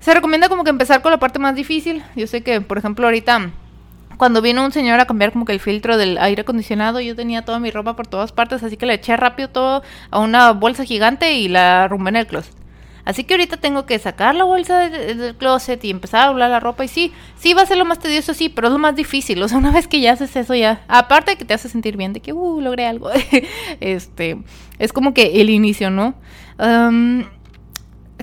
se 0.00 0.14
recomienda 0.14 0.48
como 0.48 0.64
que 0.64 0.70
empezar 0.70 1.02
con 1.02 1.12
la 1.12 1.18
parte 1.18 1.38
más 1.38 1.54
difícil. 1.54 2.02
Yo 2.16 2.26
sé 2.26 2.42
que, 2.42 2.62
por 2.62 2.78
ejemplo, 2.78 3.06
ahorita 3.06 3.50
cuando 4.16 4.42
vino 4.42 4.64
un 4.64 4.72
señor 4.72 5.00
a 5.00 5.06
cambiar 5.06 5.32
como 5.32 5.44
que 5.44 5.52
el 5.52 5.60
filtro 5.60 5.96
del 5.96 6.18
aire 6.18 6.42
acondicionado, 6.42 7.00
yo 7.00 7.16
tenía 7.16 7.44
toda 7.44 7.58
mi 7.58 7.70
ropa 7.70 7.96
por 7.96 8.06
todas 8.06 8.32
partes, 8.32 8.62
así 8.62 8.76
que 8.76 8.86
le 8.86 8.94
eché 8.94 9.16
rápido 9.16 9.48
todo 9.48 9.82
a 10.10 10.18
una 10.20 10.52
bolsa 10.52 10.84
gigante 10.84 11.34
y 11.34 11.48
la 11.48 11.84
arrumbé 11.84 12.10
en 12.10 12.16
el 12.16 12.26
closet. 12.26 12.54
Así 13.04 13.24
que 13.24 13.34
ahorita 13.34 13.58
tengo 13.58 13.84
que 13.84 13.98
sacar 13.98 14.34
la 14.34 14.44
bolsa 14.44 14.88
del, 14.88 15.36
closet 15.36 15.84
y 15.84 15.90
empezar 15.90 16.24
a 16.24 16.26
doblar 16.28 16.50
la 16.50 16.60
ropa. 16.60 16.84
Y 16.84 16.88
sí, 16.88 17.12
sí 17.36 17.52
va 17.52 17.62
a 17.62 17.66
ser 17.66 17.76
lo 17.76 17.84
más 17.84 17.98
tedioso, 17.98 18.32
sí, 18.32 18.48
pero 18.48 18.68
es 18.68 18.72
lo 18.72 18.78
más 18.78 18.96
difícil. 18.96 19.42
O 19.42 19.48
sea, 19.48 19.58
una 19.58 19.70
vez 19.70 19.88
que 19.88 20.00
ya 20.00 20.12
haces 20.12 20.34
eso, 20.36 20.54
ya. 20.54 20.82
Aparte 20.88 21.32
de 21.32 21.36
que 21.36 21.44
te 21.44 21.52
hace 21.52 21.68
sentir 21.68 21.96
bien, 21.98 22.14
de 22.14 22.20
que, 22.20 22.32
uh, 22.32 22.60
logré 22.62 22.86
algo. 22.86 23.10
este, 23.80 24.38
es 24.78 24.92
como 24.92 25.12
que 25.12 25.40
el 25.42 25.50
inicio, 25.50 25.90
¿no? 25.90 26.14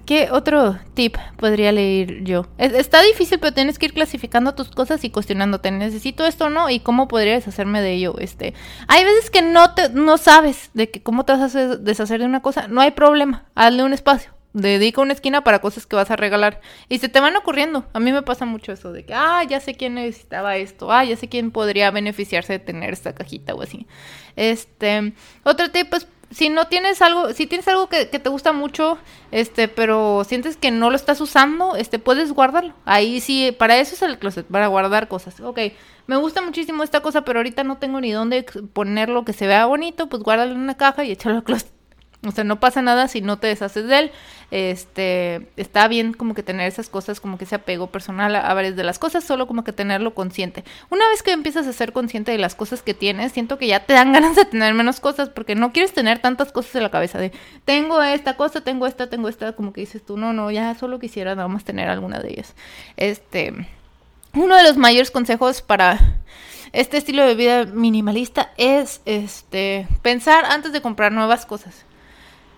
¿Qué 0.05 0.29
otro 0.31 0.77
tip 0.93 1.17
podría 1.37 1.71
leer 1.71 2.23
yo? 2.23 2.47
está 2.57 3.01
difícil, 3.01 3.39
pero 3.39 3.53
tienes 3.53 3.79
que 3.79 3.85
ir 3.85 3.93
clasificando 3.93 4.55
tus 4.55 4.69
cosas 4.69 5.03
y 5.03 5.09
cuestionándote, 5.09 5.71
¿necesito 5.71 6.25
esto 6.25 6.45
o 6.45 6.49
no? 6.49 6.69
¿Y 6.69 6.79
cómo 6.79 7.07
podría 7.07 7.33
deshacerme 7.33 7.81
de 7.81 7.93
ello? 7.93 8.15
Este, 8.19 8.53
hay 8.87 9.03
veces 9.05 9.29
que 9.29 9.41
no 9.41 9.73
te, 9.73 9.89
no 9.89 10.17
sabes 10.17 10.71
de 10.73 10.89
que 10.89 11.01
cómo 11.01 11.25
te 11.25 11.33
vas 11.33 11.55
a 11.55 11.77
deshacer 11.77 12.19
de 12.19 12.25
una 12.25 12.41
cosa, 12.41 12.67
no 12.67 12.81
hay 12.81 12.91
problema, 12.91 13.45
hazle 13.55 13.83
un 13.83 13.93
espacio. 13.93 14.31
Dedica 14.53 15.01
una 15.01 15.13
esquina 15.13 15.45
para 15.45 15.59
cosas 15.59 15.85
que 15.85 15.95
vas 15.95 16.11
a 16.11 16.17
regalar. 16.17 16.59
Y 16.89 16.97
se 16.97 17.07
te 17.07 17.21
van 17.21 17.37
ocurriendo. 17.37 17.85
A 17.93 18.01
mí 18.01 18.11
me 18.11 18.21
pasa 18.21 18.43
mucho 18.43 18.73
eso 18.73 18.91
de 18.91 19.05
que, 19.05 19.13
ah, 19.13 19.43
ya 19.47 19.61
sé 19.61 19.75
quién 19.75 19.93
necesitaba 19.93 20.57
esto. 20.57 20.91
Ah, 20.91 21.05
ya 21.05 21.15
sé 21.15 21.29
quién 21.29 21.51
podría 21.51 21.89
beneficiarse 21.89 22.53
de 22.53 22.59
tener 22.59 22.91
esta 22.91 23.15
cajita 23.15 23.55
o 23.55 23.61
así. 23.61 23.87
Este, 24.35 25.13
otro 25.43 25.71
tip 25.71 25.93
es 25.93 26.05
si 26.31 26.49
no 26.49 26.67
tienes 26.67 27.01
algo, 27.01 27.33
si 27.33 27.45
tienes 27.45 27.67
algo 27.67 27.87
que, 27.87 28.05
te 28.05 28.29
gusta 28.29 28.53
mucho, 28.53 28.97
este, 29.31 29.67
pero 29.67 30.23
sientes 30.23 30.57
que 30.57 30.71
no 30.71 30.89
lo 30.89 30.95
estás 30.95 31.19
usando, 31.21 31.75
este, 31.75 31.99
puedes 31.99 32.31
guardarlo. 32.31 32.73
Ahí 32.85 33.19
sí, 33.19 33.51
para 33.51 33.77
eso 33.77 33.95
es 33.95 34.01
el 34.01 34.17
closet, 34.17 34.45
para 34.47 34.67
guardar 34.67 35.07
cosas. 35.07 35.39
Ok, 35.41 35.59
me 36.07 36.15
gusta 36.15 36.41
muchísimo 36.41 36.83
esta 36.83 37.01
cosa, 37.01 37.23
pero 37.23 37.39
ahorita 37.39 37.63
no 37.63 37.77
tengo 37.77 37.99
ni 38.01 38.11
dónde 38.11 38.43
ponerlo 38.73 39.25
que 39.25 39.33
se 39.33 39.47
vea 39.47 39.65
bonito, 39.65 40.07
pues 40.07 40.23
guárdalo 40.23 40.53
en 40.53 40.61
una 40.61 40.77
caja 40.77 41.03
y 41.03 41.11
échalo 41.11 41.35
al 41.35 41.43
closet. 41.43 41.80
O 42.23 42.31
sea, 42.31 42.43
no 42.43 42.59
pasa 42.59 42.83
nada 42.83 43.07
si 43.07 43.21
no 43.21 43.39
te 43.39 43.47
deshaces 43.47 43.87
de 43.87 43.97
él. 43.97 44.11
Este, 44.51 45.47
está 45.55 45.87
bien 45.87 46.13
como 46.13 46.35
que 46.35 46.43
tener 46.43 46.67
esas 46.67 46.87
cosas, 46.87 47.19
como 47.19 47.37
que 47.37 47.45
ese 47.45 47.55
apego 47.55 47.87
personal 47.87 48.35
a, 48.35 48.53
varias 48.53 48.75
de 48.75 48.83
las 48.83 48.99
cosas, 48.99 49.23
solo 49.23 49.47
como 49.47 49.63
que 49.63 49.73
tenerlo 49.73 50.13
consciente. 50.13 50.63
Una 50.89 51.07
vez 51.09 51.23
que 51.23 51.31
empiezas 51.31 51.65
a 51.65 51.73
ser 51.73 51.93
consciente 51.93 52.31
de 52.31 52.37
las 52.37 52.53
cosas 52.53 52.83
que 52.83 52.93
tienes, 52.93 53.31
siento 53.31 53.57
que 53.57 53.67
ya 53.67 53.85
te 53.85 53.93
dan 53.93 54.13
ganas 54.13 54.35
de 54.35 54.45
tener 54.45 54.73
menos 54.75 54.99
cosas 54.99 55.29
porque 55.29 55.55
no 55.55 55.71
quieres 55.71 55.93
tener 55.93 56.19
tantas 56.19 56.51
cosas 56.51 56.75
en 56.75 56.83
la 56.83 56.91
cabeza 56.91 57.17
de 57.17 57.31
tengo 57.65 58.03
esta 58.03 58.35
cosa, 58.35 58.61
tengo 58.61 58.85
esta, 58.85 59.09
tengo 59.09 59.27
esta, 59.27 59.53
como 59.53 59.73
que 59.73 59.81
dices 59.81 60.05
tú, 60.05 60.17
no, 60.17 60.31
no, 60.31 60.51
ya 60.51 60.75
solo 60.75 60.99
quisiera 60.99 61.33
nada 61.33 61.47
más 61.47 61.63
tener 61.63 61.89
alguna 61.89 62.19
de 62.19 62.29
ellas. 62.29 62.53
Este, 62.97 63.53
uno 64.33 64.55
de 64.55 64.63
los 64.63 64.77
mayores 64.77 65.09
consejos 65.09 65.61
para 65.63 65.97
este 66.71 66.97
estilo 66.97 67.25
de 67.25 67.35
vida 67.35 67.65
minimalista 67.65 68.51
es 68.57 69.01
este 69.05 69.87
pensar 70.01 70.45
antes 70.45 70.71
de 70.71 70.81
comprar 70.81 71.11
nuevas 71.11 71.45
cosas. 71.45 71.85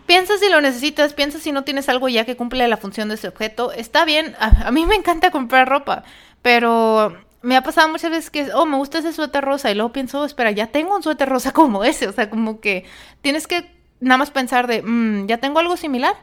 Piensa 0.05 0.37
si 0.37 0.49
lo 0.49 0.59
necesitas, 0.59 1.13
piensa 1.13 1.39
si 1.39 1.51
no 1.51 1.63
tienes 1.63 1.87
algo 1.89 2.09
ya 2.09 2.25
que 2.25 2.35
cumple 2.35 2.67
la 2.67 2.77
función 2.77 3.09
de 3.09 3.15
ese 3.15 3.29
objeto. 3.29 3.71
Está 3.71 4.05
bien, 4.05 4.35
a, 4.39 4.71
mí 4.71 4.85
me 4.85 4.95
encanta 4.95 5.31
comprar 5.31 5.69
ropa, 5.69 6.03
pero 6.41 7.17
me 7.41 7.55
ha 7.55 7.63
pasado 7.63 7.87
muchas 7.89 8.11
veces 8.11 8.29
que, 8.29 8.51
oh, 8.53 8.65
me 8.65 8.77
gusta 8.77 8.99
ese 8.99 9.13
suéter 9.13 9.43
rosa 9.43 9.71
y 9.71 9.75
luego 9.75 9.93
pienso, 9.93 10.21
oh, 10.21 10.25
espera, 10.25 10.51
ya 10.51 10.67
tengo 10.67 10.95
un 10.95 11.03
suéter 11.03 11.29
rosa 11.29 11.51
como 11.53 11.83
ese, 11.83 12.07
o 12.07 12.11
sea, 12.11 12.29
como 12.29 12.59
que 12.59 12.85
tienes 13.21 13.47
que 13.47 13.71
nada 14.01 14.17
más 14.17 14.31
pensar 14.31 14.67
de, 14.67 14.81
mm, 14.81 15.27
ya 15.27 15.37
tengo 15.37 15.59
algo 15.59 15.77
similar. 15.77 16.15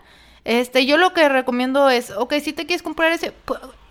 Este, 0.44 0.86
yo 0.86 0.96
lo 0.96 1.12
que 1.12 1.28
recomiendo 1.28 1.90
es, 1.90 2.10
ok, 2.10 2.34
si 2.42 2.52
te 2.52 2.66
quieres 2.66 2.82
comprar 2.82 3.12
ese, 3.12 3.32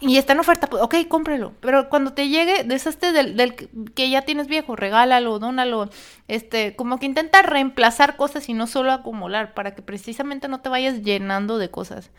y 0.01 0.17
está 0.17 0.33
en 0.33 0.39
oferta, 0.39 0.67
pues, 0.67 0.81
ok, 0.81 0.95
cómprelo. 1.07 1.53
Pero 1.59 1.89
cuando 1.89 2.13
te 2.13 2.29
llegue, 2.29 2.63
deshazte 2.63 3.12
del, 3.12 3.35
del 3.35 3.55
que 3.55 4.09
ya 4.09 4.21
tienes 4.21 4.47
viejo, 4.47 4.75
regálalo, 4.75 5.39
dónalo. 5.39 5.89
Este, 6.27 6.75
como 6.75 6.99
que 6.99 7.05
intenta 7.05 7.41
reemplazar 7.41 8.15
cosas 8.15 8.47
y 8.47 8.53
no 8.53 8.67
solo 8.67 8.91
acumular, 8.93 9.53
para 9.53 9.75
que 9.75 9.81
precisamente 9.81 10.47
no 10.47 10.62
te 10.62 10.69
vayas 10.69 11.01
llenando 11.01 11.57
de 11.57 11.69
cosas. 11.69 12.12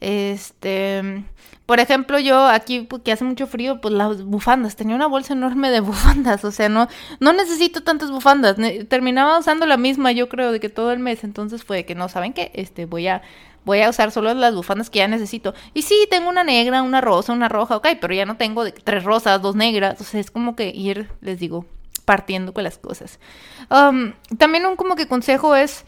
Este, 0.00 1.24
por 1.66 1.80
ejemplo, 1.80 2.18
yo 2.18 2.46
aquí 2.46 2.88
que 3.04 3.12
hace 3.12 3.24
mucho 3.24 3.46
frío, 3.46 3.80
pues 3.80 3.92
las 3.92 4.22
bufandas, 4.22 4.76
tenía 4.76 4.94
una 4.96 5.06
bolsa 5.06 5.32
enorme 5.32 5.70
de 5.70 5.80
bufandas, 5.80 6.44
o 6.44 6.50
sea, 6.50 6.68
no 6.68 6.88
no 7.20 7.32
necesito 7.32 7.82
tantas 7.82 8.10
bufandas, 8.10 8.56
terminaba 8.88 9.38
usando 9.38 9.66
la 9.66 9.76
misma, 9.76 10.12
yo 10.12 10.28
creo, 10.28 10.52
de 10.52 10.60
que 10.60 10.68
todo 10.68 10.92
el 10.92 10.98
mes, 10.98 11.24
entonces 11.24 11.64
fue 11.64 11.84
que 11.84 11.94
no 11.94 12.08
saben 12.08 12.32
qué, 12.32 12.50
este, 12.54 12.86
voy 12.86 13.08
a 13.08 13.22
voy 13.64 13.82
a 13.82 13.90
usar 13.90 14.10
solo 14.12 14.32
las 14.32 14.54
bufandas 14.54 14.88
que 14.88 15.00
ya 15.00 15.08
necesito. 15.08 15.52
Y 15.74 15.82
sí, 15.82 16.06
tengo 16.10 16.30
una 16.30 16.42
negra, 16.42 16.82
una 16.82 17.02
rosa, 17.02 17.34
una 17.34 17.50
roja, 17.50 17.76
ok, 17.76 17.88
pero 18.00 18.14
ya 18.14 18.24
no 18.24 18.38
tengo 18.38 18.64
de 18.64 18.72
tres 18.72 19.04
rosas, 19.04 19.42
dos 19.42 19.56
negras, 19.56 20.00
o 20.00 20.04
sea, 20.04 20.20
es 20.20 20.30
como 20.30 20.56
que 20.56 20.70
ir, 20.74 21.10
les 21.20 21.38
digo, 21.38 21.66
partiendo 22.06 22.54
con 22.54 22.64
las 22.64 22.78
cosas. 22.78 23.20
También 23.68 24.64
un 24.64 24.76
como 24.76 24.96
que 24.96 25.06
consejo 25.06 25.54
es 25.54 25.84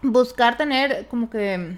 buscar 0.00 0.56
tener 0.56 1.08
como 1.08 1.28
que 1.28 1.76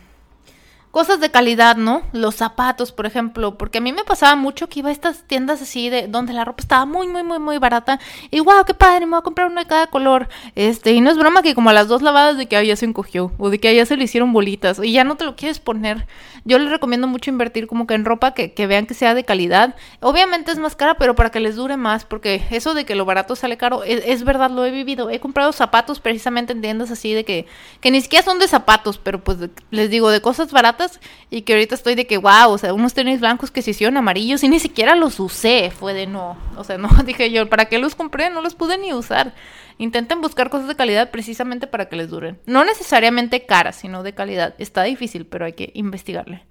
cosas 0.90 1.20
de 1.20 1.30
calidad, 1.30 1.76
¿no? 1.76 2.02
Los 2.12 2.36
zapatos, 2.36 2.92
por 2.92 3.06
ejemplo, 3.06 3.56
porque 3.56 3.78
a 3.78 3.80
mí 3.80 3.92
me 3.92 4.04
pasaba 4.04 4.36
mucho 4.36 4.68
que 4.68 4.80
iba 4.80 4.88
a 4.88 4.92
estas 4.92 5.22
tiendas 5.22 5.62
así 5.62 5.88
de 5.88 6.08
donde 6.08 6.32
la 6.32 6.44
ropa 6.44 6.62
estaba 6.62 6.84
muy, 6.84 7.06
muy, 7.06 7.22
muy, 7.22 7.38
muy 7.38 7.58
barata 7.58 8.00
y 8.30 8.40
wow, 8.40 8.64
qué 8.66 8.74
padre, 8.74 9.06
me 9.06 9.10
voy 9.10 9.20
a 9.20 9.22
comprar 9.22 9.50
una 9.50 9.62
de 9.62 9.68
cada 9.68 9.86
color. 9.86 10.28
Este, 10.54 10.92
y 10.92 11.00
no 11.00 11.10
es 11.10 11.18
broma 11.18 11.42
que 11.42 11.54
como 11.54 11.70
a 11.70 11.72
las 11.72 11.88
dos 11.88 12.02
lavadas 12.02 12.36
de 12.36 12.46
que 12.46 12.66
ya 12.66 12.76
se 12.76 12.86
encogió 12.86 13.32
o 13.38 13.50
de 13.50 13.58
que 13.58 13.74
ya 13.74 13.86
se 13.86 13.96
le 13.96 14.04
hicieron 14.04 14.32
bolitas 14.32 14.80
y 14.82 14.92
ya 14.92 15.04
no 15.04 15.16
te 15.16 15.24
lo 15.24 15.36
quieres 15.36 15.60
poner. 15.60 16.06
Yo 16.44 16.58
les 16.58 16.70
recomiendo 16.70 17.06
mucho 17.06 17.30
invertir 17.30 17.66
como 17.66 17.86
que 17.86 17.94
en 17.94 18.04
ropa 18.04 18.34
que, 18.34 18.52
que 18.52 18.66
vean 18.66 18.86
que 18.86 18.94
sea 18.94 19.14
de 19.14 19.24
calidad. 19.24 19.74
Obviamente 20.00 20.50
es 20.52 20.58
más 20.58 20.76
cara, 20.76 20.94
pero 20.94 21.14
para 21.14 21.30
que 21.30 21.40
les 21.40 21.56
dure 21.56 21.76
más, 21.76 22.04
porque 22.04 22.42
eso 22.50 22.74
de 22.74 22.84
que 22.84 22.94
lo 22.94 23.04
barato 23.04 23.36
sale 23.36 23.56
caro, 23.56 23.84
es, 23.84 24.02
es 24.06 24.24
verdad, 24.24 24.50
lo 24.50 24.64
he 24.64 24.70
vivido. 24.70 25.10
He 25.10 25.20
comprado 25.20 25.52
zapatos 25.52 26.00
precisamente 26.00 26.52
en 26.52 26.60
tiendas 26.60 26.90
así 26.90 27.12
de 27.12 27.24
que, 27.24 27.46
que 27.80 27.90
ni 27.90 28.00
siquiera 28.00 28.24
son 28.24 28.38
de 28.38 28.48
zapatos, 28.48 28.98
pero 28.98 29.22
pues 29.22 29.38
les 29.70 29.90
digo, 29.90 30.10
de 30.10 30.20
cosas 30.20 30.50
baratas 30.52 31.00
y 31.30 31.42
que 31.42 31.54
ahorita 31.54 31.74
estoy 31.74 31.94
de 31.94 32.06
que, 32.06 32.18
wow, 32.18 32.50
o 32.50 32.58
sea, 32.58 32.74
unos 32.74 32.94
tenis 32.94 33.20
blancos 33.20 33.50
que 33.50 33.62
se 33.62 33.70
hicieron 33.70 33.96
amarillos 33.96 34.42
y 34.42 34.48
ni 34.48 34.60
siquiera 34.60 34.94
los 34.94 35.20
usé, 35.20 35.70
fue 35.70 35.94
de 35.94 36.06
no, 36.06 36.36
o 36.56 36.64
sea, 36.64 36.78
no, 36.78 36.88
dije 37.04 37.30
yo, 37.30 37.48
¿para 37.48 37.66
qué 37.66 37.78
los 37.78 37.94
compré? 37.94 38.30
No 38.30 38.40
los 38.42 38.54
pude 38.54 38.78
ni 38.78 38.92
usar. 38.92 39.34
Intenten 39.80 40.20
buscar 40.20 40.50
cosas 40.50 40.68
de 40.68 40.76
calidad 40.76 41.10
precisamente 41.10 41.66
para 41.66 41.88
que 41.88 41.96
les 41.96 42.10
duren. 42.10 42.38
No 42.44 42.66
necesariamente 42.66 43.46
caras, 43.46 43.76
sino 43.76 44.02
de 44.02 44.12
calidad. 44.12 44.54
Está 44.58 44.82
difícil, 44.82 45.24
pero 45.24 45.46
hay 45.46 45.54
que 45.54 45.70
investigarle. 45.72 46.44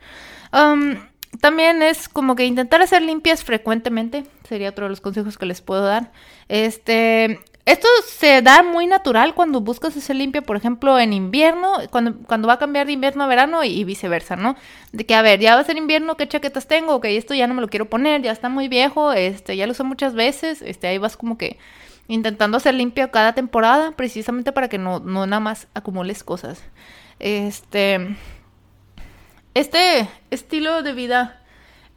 Um, 0.51 0.95
también 1.39 1.83
es 1.83 2.09
como 2.09 2.35
que 2.35 2.45
intentar 2.45 2.81
hacer 2.81 3.03
limpias 3.03 3.43
frecuentemente, 3.43 4.23
sería 4.47 4.69
otro 4.69 4.85
de 4.85 4.89
los 4.89 4.99
consejos 4.99 5.37
que 5.37 5.45
les 5.45 5.61
puedo 5.61 5.83
dar. 5.83 6.11
Este, 6.47 7.39
esto 7.65 7.87
se 8.07 8.41
da 8.41 8.63
muy 8.63 8.87
natural 8.87 9.35
cuando 9.35 9.61
buscas 9.61 9.95
hacer 9.95 10.15
limpia, 10.15 10.41
por 10.41 10.57
ejemplo, 10.57 10.97
en 10.97 11.13
invierno, 11.13 11.73
cuando, 11.91 12.17
cuando 12.25 12.47
va 12.47 12.55
a 12.55 12.59
cambiar 12.59 12.87
de 12.87 12.93
invierno 12.93 13.23
a 13.23 13.27
verano 13.27 13.63
y, 13.63 13.83
viceversa, 13.83 14.37
¿no? 14.37 14.55
De 14.91 15.05
que, 15.05 15.13
a 15.13 15.21
ver, 15.21 15.39
ya 15.39 15.53
va 15.53 15.61
a 15.61 15.65
ser 15.65 15.77
invierno, 15.77 16.17
¿qué 16.17 16.27
chaquetas 16.27 16.65
tengo? 16.65 16.95
Ok, 16.95 17.05
esto 17.05 17.35
ya 17.35 17.45
no 17.45 17.53
me 17.53 17.61
lo 17.61 17.67
quiero 17.67 17.91
poner, 17.91 18.23
ya 18.23 18.31
está 18.31 18.49
muy 18.49 18.69
viejo, 18.69 19.13
este, 19.13 19.55
ya 19.55 19.67
lo 19.67 19.73
usé 19.73 19.83
muchas 19.83 20.15
veces, 20.15 20.63
este, 20.63 20.87
ahí 20.87 20.97
vas 20.97 21.15
como 21.15 21.37
que 21.37 21.59
intentando 22.09 22.57
hacer 22.57 22.73
limpia 22.73 23.11
cada 23.11 23.33
temporada, 23.33 23.91
precisamente 23.91 24.51
para 24.51 24.67
que 24.67 24.77
no, 24.77 24.99
no 24.99 25.25
nada 25.27 25.39
más 25.39 25.67
acumules 25.73 26.23
cosas. 26.23 26.61
Este, 27.19 28.17
este 29.53 30.09
estilo 30.31 30.81
de 30.81 30.93
vida 30.93 31.41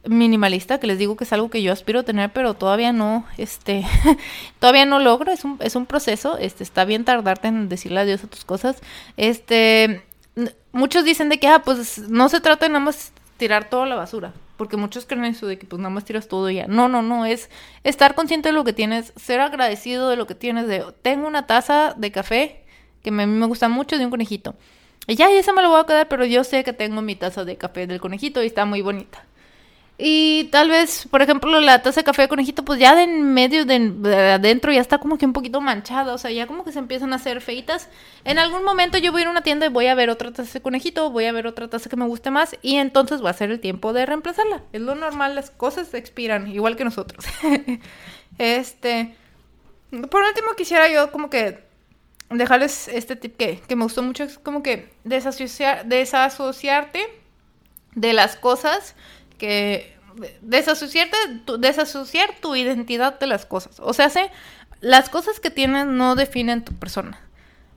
minimalista, 0.05 0.79
que 0.79 0.87
les 0.87 0.99
digo 0.99 1.15
que 1.17 1.23
es 1.23 1.33
algo 1.33 1.49
que 1.49 1.63
yo 1.63 1.73
aspiro 1.73 2.01
a 2.01 2.03
tener, 2.03 2.31
pero 2.31 2.53
todavía 2.53 2.93
no, 2.93 3.25
este, 3.37 3.85
todavía 4.59 4.85
no 4.85 4.99
logro, 4.99 5.31
es 5.31 5.43
un, 5.43 5.57
es 5.61 5.75
un 5.75 5.87
proceso, 5.87 6.37
este, 6.37 6.63
está 6.63 6.85
bien 6.85 7.05
tardarte 7.05 7.47
en 7.47 7.67
decirle 7.67 8.01
adiós 8.01 8.23
a 8.23 8.27
tus 8.27 8.45
cosas, 8.45 8.81
este, 9.17 10.03
muchos 10.71 11.05
dicen 11.05 11.29
de 11.29 11.39
que, 11.39 11.47
ah, 11.47 11.63
pues 11.63 11.97
no 11.97 12.29
se 12.29 12.39
trata 12.39 12.65
de 12.65 12.73
nada 12.73 12.85
más 12.85 13.13
tirar 13.37 13.69
toda 13.69 13.87
la 13.87 13.95
basura, 13.95 14.33
porque 14.63 14.77
muchos 14.77 15.05
creen 15.05 15.25
eso 15.25 15.45
de 15.45 15.59
que 15.59 15.67
pues 15.67 15.81
nada 15.81 15.89
más 15.89 16.05
tiras 16.05 16.29
todo 16.29 16.49
y 16.49 16.55
ya, 16.55 16.67
no, 16.67 16.87
no, 16.87 17.01
no, 17.01 17.25
es 17.25 17.49
estar 17.83 18.15
consciente 18.15 18.47
de 18.47 18.53
lo 18.53 18.63
que 18.63 18.71
tienes, 18.71 19.11
ser 19.17 19.41
agradecido 19.41 20.09
de 20.09 20.15
lo 20.15 20.25
que 20.25 20.35
tienes, 20.35 20.69
de, 20.69 20.85
tengo 21.01 21.27
una 21.27 21.47
taza 21.47 21.95
de 21.97 22.13
café, 22.13 22.63
que 23.01 23.11
mí 23.11 23.25
me 23.25 23.45
gusta 23.47 23.67
mucho, 23.67 23.97
de 23.97 24.05
un 24.05 24.09
conejito, 24.09 24.55
y 25.05 25.15
ya, 25.15 25.29
esa 25.29 25.51
me 25.51 25.61
lo 25.61 25.69
voy 25.69 25.81
a 25.81 25.83
quedar, 25.83 26.07
pero 26.07 26.23
yo 26.23 26.45
sé 26.45 26.63
que 26.63 26.71
tengo 26.71 27.01
mi 27.01 27.17
taza 27.17 27.43
de 27.43 27.57
café 27.57 27.87
del 27.87 27.99
conejito 27.99 28.41
y 28.41 28.45
está 28.45 28.63
muy 28.63 28.81
bonita. 28.81 29.25
Y 29.97 30.45
tal 30.45 30.69
vez, 30.69 31.07
por 31.11 31.21
ejemplo, 31.21 31.59
la 31.61 31.83
taza 31.83 32.01
de 32.01 32.03
café 32.03 32.23
de 32.23 32.27
conejito, 32.27 32.65
pues 32.65 32.79
ya 32.79 32.95
de 32.95 33.03
en 33.03 33.33
medio, 33.33 33.63
de, 33.63 33.75
adentro, 34.33 34.71
ya 34.71 34.81
está 34.81 34.97
como 34.97 35.19
que 35.19 35.25
un 35.25 35.33
poquito 35.33 35.61
manchada. 35.61 36.13
O 36.13 36.17
sea, 36.17 36.31
ya 36.31 36.47
como 36.47 36.63
que 36.63 36.71
se 36.71 36.79
empiezan 36.79 37.13
a 37.13 37.17
hacer 37.17 37.41
feitas. 37.41 37.89
En 38.23 38.39
algún 38.39 38.63
momento 38.63 38.97
yo 38.97 39.11
voy 39.11 39.21
a 39.21 39.23
ir 39.23 39.27
a 39.27 39.31
una 39.31 39.43
tienda 39.43 39.67
y 39.67 39.69
voy 39.69 39.85
a 39.87 39.95
ver 39.95 40.09
otra 40.09 40.31
taza 40.33 40.51
de 40.51 40.61
conejito, 40.61 41.11
voy 41.11 41.25
a 41.25 41.31
ver 41.31 41.45
otra 41.45 41.69
taza 41.69 41.89
que 41.89 41.95
me 41.95 42.07
guste 42.07 42.31
más. 42.31 42.55
Y 42.63 42.77
entonces 42.77 43.23
va 43.23 43.29
a 43.29 43.33
ser 43.33 43.51
el 43.51 43.59
tiempo 43.59 43.93
de 43.93 44.05
reemplazarla. 44.07 44.63
Es 44.73 44.81
lo 44.81 44.95
normal, 44.95 45.35
las 45.35 45.51
cosas 45.51 45.89
se 45.89 45.99
expiran, 45.99 46.47
igual 46.47 46.75
que 46.75 46.85
nosotros. 46.85 47.23
este. 48.39 49.15
Por 49.91 50.23
último, 50.23 50.53
quisiera 50.57 50.91
yo 50.91 51.11
como 51.11 51.29
que 51.29 51.63
dejarles 52.31 52.87
este 52.87 53.15
tip 53.15 53.37
que, 53.37 53.59
que 53.59 53.75
me 53.75 53.83
gustó 53.83 54.01
mucho. 54.01 54.23
Es 54.23 54.39
como 54.39 54.63
que 54.63 54.91
desasociar, 55.03 55.85
desasociarte 55.85 57.07
de 57.95 58.13
las 58.13 58.35
cosas 58.35 58.95
que 59.43 59.93
desasociar 60.39 61.09
tu 62.39 62.55
identidad 62.55 63.19
de 63.19 63.27
las 63.27 63.45
cosas. 63.45 63.77
O 63.81 63.91
sea, 63.91 64.09
las 64.79 65.09
cosas 65.09 65.41
que 65.41 65.49
tienes 65.49 65.85
no 65.85 66.15
definen 66.15 66.63
tu 66.63 66.71
persona. 66.73 67.19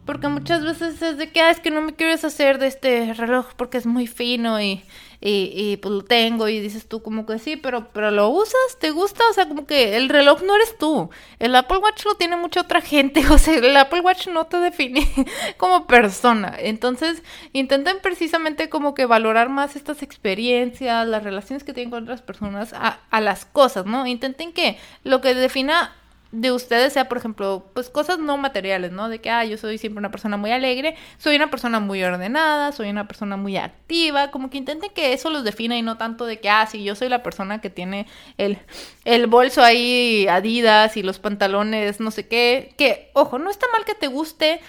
Porque 0.06 0.28
muchas 0.28 0.64
veces 0.64 1.02
es 1.02 1.18
de 1.18 1.30
que, 1.30 1.40
ah, 1.40 1.50
es 1.50 1.58
que 1.58 1.70
no 1.70 1.82
me 1.82 1.94
quiero 1.94 2.12
deshacer 2.12 2.58
de 2.58 2.68
este 2.68 3.12
reloj 3.12 3.46
porque 3.56 3.76
es 3.76 3.86
muy 3.86 4.06
fino 4.06 4.60
y, 4.60 4.84
y, 5.20 5.76
pues 5.78 5.92
lo 5.92 6.04
tengo 6.04 6.46
y 6.48 6.60
dices 6.60 6.86
tú 6.88 7.02
como 7.02 7.26
que 7.26 7.40
sí, 7.40 7.56
pero, 7.56 7.88
pero 7.92 8.12
lo 8.12 8.28
usas, 8.28 8.78
te 8.78 8.92
gusta, 8.92 9.24
o 9.28 9.32
sea, 9.32 9.48
como 9.48 9.66
que 9.66 9.96
el 9.96 10.08
reloj 10.08 10.42
no 10.42 10.54
eres 10.54 10.78
tú. 10.78 11.10
El 11.40 11.56
Apple 11.56 11.78
Watch 11.78 12.04
lo 12.04 12.14
tiene 12.14 12.36
mucha 12.36 12.60
otra 12.60 12.80
gente, 12.80 13.26
o 13.30 13.38
sea, 13.38 13.58
el 13.58 13.76
Apple 13.76 14.00
Watch 14.00 14.28
no 14.28 14.46
te 14.46 14.58
define 14.58 15.06
como 15.56 15.88
persona. 15.88 16.54
Entonces, 16.56 17.22
intenten 17.52 17.96
precisamente 18.00 18.68
como 18.68 18.94
que 18.94 19.06
valorar 19.06 19.48
más 19.48 19.74
estas 19.74 20.02
experiencias, 20.02 21.06
las 21.06 21.24
relaciones 21.24 21.64
que 21.64 21.72
tienen 21.72 21.90
con 21.90 22.04
otras 22.04 22.22
personas, 22.22 22.72
a 22.72 23.20
las 23.20 23.44
cosas, 23.44 23.86
¿no? 23.86 24.06
Intenten 24.06 24.52
que 24.52 24.78
lo 25.02 25.20
que 25.20 25.34
defina 25.34 25.92
de 26.32 26.52
ustedes 26.52 26.92
sea, 26.92 27.08
por 27.08 27.18
ejemplo, 27.18 27.70
pues 27.72 27.88
cosas 27.88 28.18
no 28.18 28.36
materiales, 28.36 28.92
¿no? 28.92 29.08
De 29.08 29.20
que, 29.20 29.30
ah, 29.30 29.44
yo 29.44 29.56
soy 29.56 29.78
siempre 29.78 29.98
una 29.98 30.10
persona 30.10 30.36
muy 30.36 30.50
alegre, 30.50 30.96
soy 31.18 31.36
una 31.36 31.50
persona 31.50 31.80
muy 31.80 32.02
ordenada, 32.02 32.72
soy 32.72 32.90
una 32.90 33.06
persona 33.06 33.36
muy 33.36 33.56
activa, 33.56 34.30
como 34.30 34.50
que 34.50 34.58
intenten 34.58 34.90
que 34.92 35.12
eso 35.12 35.30
los 35.30 35.44
defina 35.44 35.76
y 35.78 35.82
no 35.82 35.96
tanto 35.96 36.26
de 36.26 36.40
que, 36.40 36.50
ah, 36.50 36.66
sí, 36.66 36.82
yo 36.84 36.94
soy 36.94 37.08
la 37.08 37.22
persona 37.22 37.60
que 37.60 37.70
tiene 37.70 38.06
el, 38.38 38.58
el 39.04 39.26
bolso 39.26 39.62
ahí 39.62 40.26
Adidas 40.28 40.96
y 40.96 41.02
los 41.02 41.18
pantalones, 41.18 42.00
no 42.00 42.10
sé 42.10 42.26
qué, 42.26 42.74
que, 42.76 43.10
ojo, 43.14 43.38
no 43.38 43.50
está 43.50 43.66
mal 43.72 43.84
que 43.84 43.94
te 43.94 44.08
guste 44.08 44.60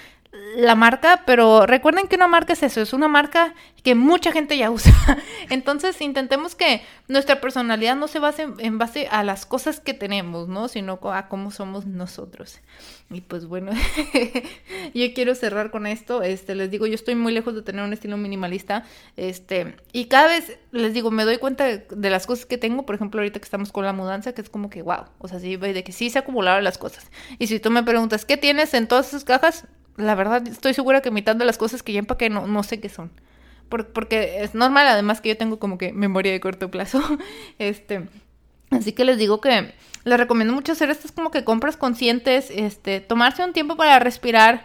la 0.56 0.76
marca, 0.76 1.24
pero 1.26 1.66
recuerden 1.66 2.08
que 2.08 2.16
una 2.16 2.28
marca 2.28 2.54
es 2.54 2.64
eso, 2.64 2.82
es 2.82 2.94
una 2.94 3.08
marca 3.08 3.54
que 3.84 3.96
mucha 3.96 4.32
gente 4.32 4.58
ya 4.58 4.72
usa. 4.72 4.92
Entonces 5.50 6.02
intentemos 6.02 6.56
que 6.56 6.82
nuestra 7.08 7.40
personalidad 7.40 7.96
no 7.96 8.08
se 8.08 8.20
base 8.20 8.48
en 8.58 8.78
base 8.78 9.08
a 9.10 9.24
las 9.24 9.46
cosas 9.46 9.80
que 9.80 9.94
tenemos, 9.94 10.48
¿no? 10.48 10.68
Sino 10.68 11.00
a 11.12 11.28
cómo 11.28 11.52
somos 11.52 11.86
nosotros. 11.86 12.60
Y 13.10 13.22
pues 13.22 13.46
bueno, 13.46 13.72
yo 14.94 15.14
quiero 15.14 15.36
cerrar 15.36 15.72
con 15.72 15.88
esto. 15.88 16.22
Este, 16.24 16.56
les 16.56 16.70
digo, 16.70 16.88
yo 16.88 16.96
estoy 16.96 17.16
muy 17.16 17.32
lejos 17.32 17.56
de 17.56 17.62
tener 17.62 17.86
un 17.86 17.94
estilo 17.94 18.18
minimalista. 18.18 18.84
Este, 19.16 19.76
y 19.94 20.06
cada 20.06 20.28
vez 20.28 20.58
les 20.72 20.94
digo, 20.94 21.12
me 21.12 21.24
doy 21.24 21.38
cuenta 21.38 21.66
de, 21.66 22.10
las 22.10 22.28
cosas 22.28 22.46
que 22.46 22.58
tengo. 22.58 22.86
Por 22.86 22.96
ejemplo, 22.96 23.22
ahorita 23.22 23.40
que 23.40 23.46
estamos 23.46 23.72
con 23.72 23.86
la 23.86 23.94
mudanza, 23.94 24.34
que 24.34 24.42
es 24.42 24.50
como 24.50 24.70
que 24.70 24.82
wow. 24.82 25.06
O 25.20 25.28
sea, 25.28 25.40
sí, 25.40 25.56
de 25.56 25.84
que 25.84 25.92
sí 25.92 26.10
se 26.10 26.20
acumularon 26.20 26.64
las 26.64 26.78
cosas. 26.78 27.10
Y 27.40 27.48
si 27.48 27.60
tú 27.60 27.72
me 27.72 27.84
preguntas, 27.84 28.26
¿qué 28.26 28.38
tienes 28.38 28.74
en 28.74 28.88
todas 28.88 29.08
esas 29.10 29.24
cajas? 29.24 29.66
La 29.98 30.16
verdad 30.16 30.48
estoy 30.48 30.74
segura 30.74 31.02
que 31.02 31.12
mitad 31.12 31.36
de 31.36 31.46
las 31.46 31.58
cosas 31.58 31.84
que 31.84 31.94
ya 31.94 32.00
empaqué 32.00 32.30
no, 32.30 32.48
no 32.48 32.64
sé 32.64 32.80
qué 32.80 32.90
son. 32.90 33.12
porque 33.68 34.44
es 34.44 34.56
normal, 34.56 34.88
además 34.88 35.20
que 35.20 35.30
yo 35.30 35.38
tengo 35.38 35.60
como 35.60 35.78
que 35.78 35.92
memoria 35.92 36.32
de 36.32 36.40
corto 36.40 36.72
plazo. 36.72 37.02
este, 37.60 38.08
así 38.72 38.94
que 38.94 39.04
les 39.06 39.18
digo 39.18 39.42
que 39.42 39.74
les 40.04 40.18
recomiendo 40.18 40.54
mucho 40.54 40.72
hacer 40.72 40.90
estas 40.90 41.12
como 41.12 41.32
que 41.32 41.44
compras 41.44 41.76
conscientes, 41.76 42.50
este, 42.52 43.02
tomarse 43.02 43.44
un 43.44 43.54
tiempo 43.54 43.76
para 43.76 44.00
respirar 44.00 44.64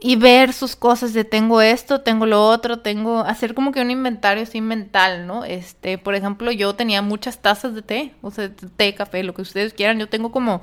y 0.00 0.16
ver 0.16 0.52
sus 0.52 0.74
cosas 0.74 1.12
tengo 1.30 1.60
esto, 1.60 2.00
tengo 2.00 2.26
lo 2.26 2.44
otro, 2.44 2.80
tengo 2.80 3.20
hacer 3.20 3.54
como 3.54 3.70
que 3.70 3.80
un 3.80 3.92
inventario 3.92 4.42
así 4.42 4.60
mental, 4.60 5.28
¿no? 5.28 5.44
Este, 5.44 5.96
por 5.96 6.16
ejemplo, 6.16 6.50
yo 6.50 6.74
tenía 6.74 7.02
muchas 7.02 7.40
tazas 7.40 7.74
de 7.74 7.82
té, 7.82 8.14
o 8.20 8.32
sea, 8.32 8.50
té, 8.76 8.94
café, 8.96 9.22
lo 9.22 9.34
que 9.34 9.42
ustedes 9.42 9.74
quieran. 9.74 10.00
Yo 10.00 10.08
tengo 10.08 10.32
como 10.32 10.62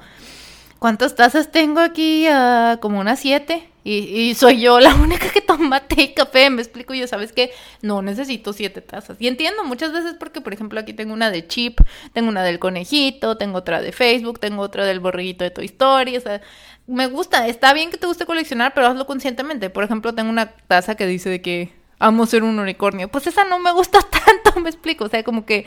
¿Cuántas 0.80 1.14
tazas 1.16 1.52
tengo 1.52 1.82
aquí? 1.82 2.26
Ah, 2.28 2.78
como 2.82 3.02
unas 3.02 3.20
siete. 3.20 3.70
Y, 3.92 4.36
soy 4.36 4.62
yo 4.62 4.80
la 4.80 4.94
única 4.94 5.30
que 5.30 5.42
toma 5.42 5.80
té 5.88 6.04
y 6.04 6.14
café. 6.14 6.52
Me 6.52 6.62
explico 6.62 6.94
yo, 6.94 7.08
¿sabes 7.08 7.34
qué? 7.34 7.52
No 7.82 8.04
necesito 8.04 8.54
siete 8.54 8.82
tazas. 8.82 9.18
Y 9.20 9.28
entiendo 9.28 9.64
muchas 9.64 9.92
veces 9.92 10.14
porque, 10.20 10.42
por 10.42 10.54
ejemplo, 10.54 10.80
aquí 10.80 10.94
tengo 10.94 11.12
una 11.12 11.32
de 11.32 11.48
Chip, 11.48 11.82
tengo 12.14 12.30
una 12.30 12.44
del 12.44 12.60
conejito, 12.60 13.38
tengo 13.38 13.58
otra 13.58 13.82
de 13.82 13.92
Facebook, 13.92 14.40
tengo 14.40 14.62
otra 14.62 14.86
del 14.86 15.00
borriguito 15.00 15.44
de 15.44 15.50
Toy 15.50 15.66
Story. 15.66 16.18
O 16.18 16.22
sea, 16.22 16.40
me 16.86 17.08
gusta. 17.08 17.48
Está 17.48 17.74
bien 17.74 17.90
que 17.90 17.98
te 17.98 18.06
guste 18.06 18.28
coleccionar, 18.28 18.76
pero 18.76 18.86
hazlo 18.86 19.08
conscientemente. 19.08 19.72
Por 19.72 19.84
ejemplo, 19.84 20.14
tengo 20.14 20.30
una 20.30 20.52
taza 20.52 20.94
que 20.94 21.08
dice 21.08 21.32
de 21.32 21.42
que 21.42 21.74
amo 21.98 22.28
ser 22.28 22.44
un 22.44 22.60
unicornio. 22.60 23.08
Pues 23.08 23.26
esa 23.26 23.44
no 23.44 23.58
me 23.58 23.72
gusta 23.72 24.02
tanto, 24.44 24.60
me 24.60 24.70
explico. 24.70 25.06
O 25.06 25.10
sea, 25.10 25.24
como 25.24 25.48
que 25.48 25.66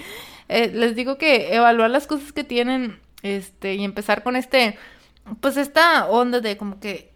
eh, 0.49 0.71
les 0.73 0.95
digo 0.95 1.19
que 1.19 1.57
evaluar 1.57 1.91
las 1.91 2.07
cosas 2.07 2.33
que 2.33 2.45
tienen 2.45 3.01
este 3.25 3.75
y 3.75 3.85
empezar 3.85 4.23
con 4.23 4.37
este 4.37 4.79
pues 5.41 5.57
esta 5.57 6.09
onda 6.09 6.41
de 6.41 6.57
como 6.57 6.79
que 6.81 7.13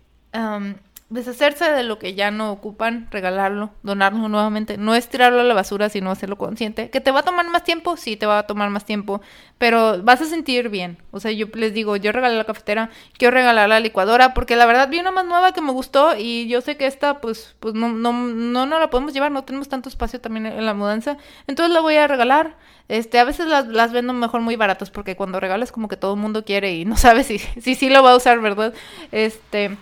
deshacerse 1.08 1.70
de 1.70 1.84
lo 1.84 2.00
que 2.00 2.14
ya 2.14 2.32
no 2.32 2.50
ocupan, 2.50 3.06
regalarlo, 3.12 3.70
donarlo 3.84 4.28
nuevamente. 4.28 4.76
No 4.76 4.94
es 4.94 5.08
tirarlo 5.08 5.40
a 5.40 5.44
la 5.44 5.54
basura, 5.54 5.88
sino 5.88 6.10
hacerlo 6.10 6.36
consciente. 6.36 6.90
¿Que 6.90 7.00
te 7.00 7.12
va 7.12 7.20
a 7.20 7.22
tomar 7.22 7.48
más 7.48 7.62
tiempo? 7.62 7.96
Sí, 7.96 8.16
te 8.16 8.26
va 8.26 8.40
a 8.40 8.46
tomar 8.46 8.70
más 8.70 8.84
tiempo, 8.84 9.20
pero 9.58 10.02
vas 10.02 10.20
a 10.20 10.24
sentir 10.24 10.68
bien. 10.68 10.98
O 11.12 11.20
sea, 11.20 11.30
yo 11.30 11.46
les 11.54 11.72
digo, 11.74 11.96
yo 11.96 12.10
regalé 12.10 12.36
la 12.36 12.44
cafetera, 12.44 12.90
quiero 13.16 13.34
regalar 13.34 13.68
la 13.68 13.78
licuadora, 13.78 14.34
porque 14.34 14.56
la 14.56 14.66
verdad 14.66 14.88
vi 14.88 14.98
una 14.98 15.12
más 15.12 15.26
nueva 15.26 15.52
que 15.52 15.60
me 15.60 15.70
gustó 15.70 16.16
y 16.18 16.48
yo 16.48 16.60
sé 16.60 16.76
que 16.76 16.86
esta, 16.86 17.20
pues, 17.20 17.54
pues 17.60 17.74
no, 17.74 17.88
no, 17.88 18.12
no, 18.12 18.66
no 18.66 18.78
la 18.80 18.90
podemos 18.90 19.14
llevar, 19.14 19.30
no 19.30 19.44
tenemos 19.44 19.68
tanto 19.68 19.88
espacio 19.88 20.20
también 20.20 20.46
en 20.46 20.66
la 20.66 20.74
mudanza. 20.74 21.18
Entonces 21.46 21.72
la 21.72 21.80
voy 21.80 21.96
a 21.96 22.08
regalar. 22.08 22.56
Este, 22.88 23.18
a 23.18 23.24
veces 23.24 23.46
las, 23.46 23.66
las 23.66 23.92
vendo 23.92 24.12
mejor 24.12 24.40
muy 24.42 24.54
baratos 24.54 24.90
porque 24.90 25.16
cuando 25.16 25.40
regalas 25.40 25.72
como 25.72 25.88
que 25.88 25.96
todo 25.96 26.14
el 26.14 26.20
mundo 26.20 26.44
quiere 26.44 26.74
y 26.74 26.84
no 26.84 26.96
sabes 26.96 27.26
si 27.26 27.38
sí 27.38 27.74
si, 27.74 27.90
lo 27.90 28.02
va 28.02 28.12
a 28.12 28.16
usar, 28.16 28.40
¿verdad? 28.40 28.74
Este, 29.10 29.76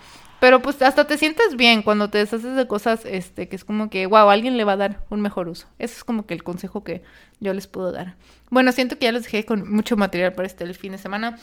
pero 0.45 0.61
pues 0.61 0.83
hasta 0.83 1.07
te 1.07 1.17
sientes 1.17 1.57
bien 1.57 1.81
cuando 1.81 2.11
te 2.11 2.19
deshaces 2.19 2.55
de 2.55 2.67
cosas, 2.67 3.07
este, 3.07 3.49
que 3.49 3.57
es 3.57 3.65
como 3.65 3.89
que, 3.89 4.05
wow, 4.05 4.29
alguien 4.29 4.59
le 4.59 4.65
va 4.65 4.73
a 4.73 4.77
dar 4.77 5.07
un 5.09 5.23
mejor 5.23 5.49
uso. 5.49 5.69
Ese 5.79 5.95
es 5.95 6.05
como 6.05 6.27
que 6.27 6.35
el 6.35 6.43
consejo 6.43 6.85
que 6.85 7.03
yo 7.41 7.55
les 7.55 7.67
puedo 7.67 7.93
dar. 7.93 8.17
Bueno, 8.51 8.71
siento 8.73 8.99
que 8.99 9.07
ya 9.07 9.13
les 9.13 9.23
dejé 9.23 9.47
con 9.47 9.67
mucho 9.73 9.97
material 9.97 10.35
para 10.35 10.45
este 10.47 10.75
fin 10.75 10.93
de 10.93 10.99
semana. 10.99 11.39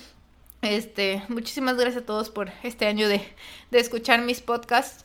Este, 0.61 1.23
muchísimas 1.29 1.77
gracias 1.77 2.03
a 2.03 2.05
todos 2.05 2.29
por 2.29 2.51
este 2.61 2.85
año 2.85 3.07
de, 3.07 3.23
de 3.71 3.79
escuchar 3.79 4.21
mis 4.21 4.39
podcasts 4.39 5.03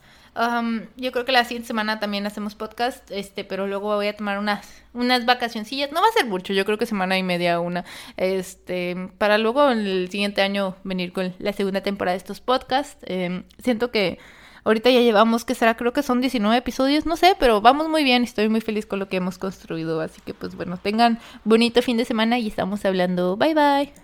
yo 0.96 1.12
creo 1.12 1.25
que 1.25 1.33
la 1.33 1.44
siguiente 1.44 1.66
semana 1.66 1.99
también 1.99 2.27
hacemos 2.27 2.55
podcast, 2.55 3.11
este, 3.11 3.44
pero 3.44 3.66
luego 3.66 3.94
voy 3.94 4.07
a 4.09 4.16
tomar 4.16 4.38
unas, 4.38 4.83
unas 4.92 5.25
vacacioncillas. 5.25 5.92
No 5.92 6.01
va 6.01 6.09
a 6.09 6.12
ser 6.12 6.27
mucho, 6.27 6.53
yo 6.53 6.64
creo 6.64 6.79
que 6.79 6.87
semana 6.87 7.18
y 7.18 7.22
media 7.22 7.61
una. 7.61 7.85
Este, 8.16 8.96
para 9.18 9.38
luego 9.38 9.70
el 9.70 10.09
siguiente 10.11 10.42
año 10.42 10.77
venir 10.85 11.12
con 11.12 11.35
la 11.38 11.53
segunda 11.53 11.83
temporada 11.83 12.12
de 12.12 12.18
estos 12.18 12.40
podcasts. 12.40 12.99
Em, 13.07 13.44
siento 13.62 13.90
que 13.90 14.18
Ahorita 14.66 14.90
ya 14.90 14.99
llevamos, 14.99 15.44
que 15.44 15.55
será? 15.55 15.77
Creo 15.77 15.92
que 15.92 16.03
son 16.03 16.20
19 16.20 16.57
episodios, 16.57 17.07
no 17.07 17.16
sé, 17.16 17.37
pero 17.38 17.61
vamos 17.61 17.88
muy 17.88 18.03
bien. 18.03 18.25
Estoy 18.25 18.49
muy 18.49 18.61
feliz 18.61 18.85
con 18.85 18.99
lo 18.99 19.09
que 19.09 19.18
hemos 19.18 19.38
construido. 19.38 20.01
Así 20.01 20.20
que 20.22 20.35
pues 20.35 20.57
bueno, 20.57 20.77
tengan 20.77 21.20
bonito 21.44 21.83
fin 21.83 21.96
de 21.96 22.05
semana 22.05 22.40
y 22.40 22.49
estamos 22.49 22.85
hablando. 22.85 23.37
Bye 23.37 23.55
bye. 23.55 23.96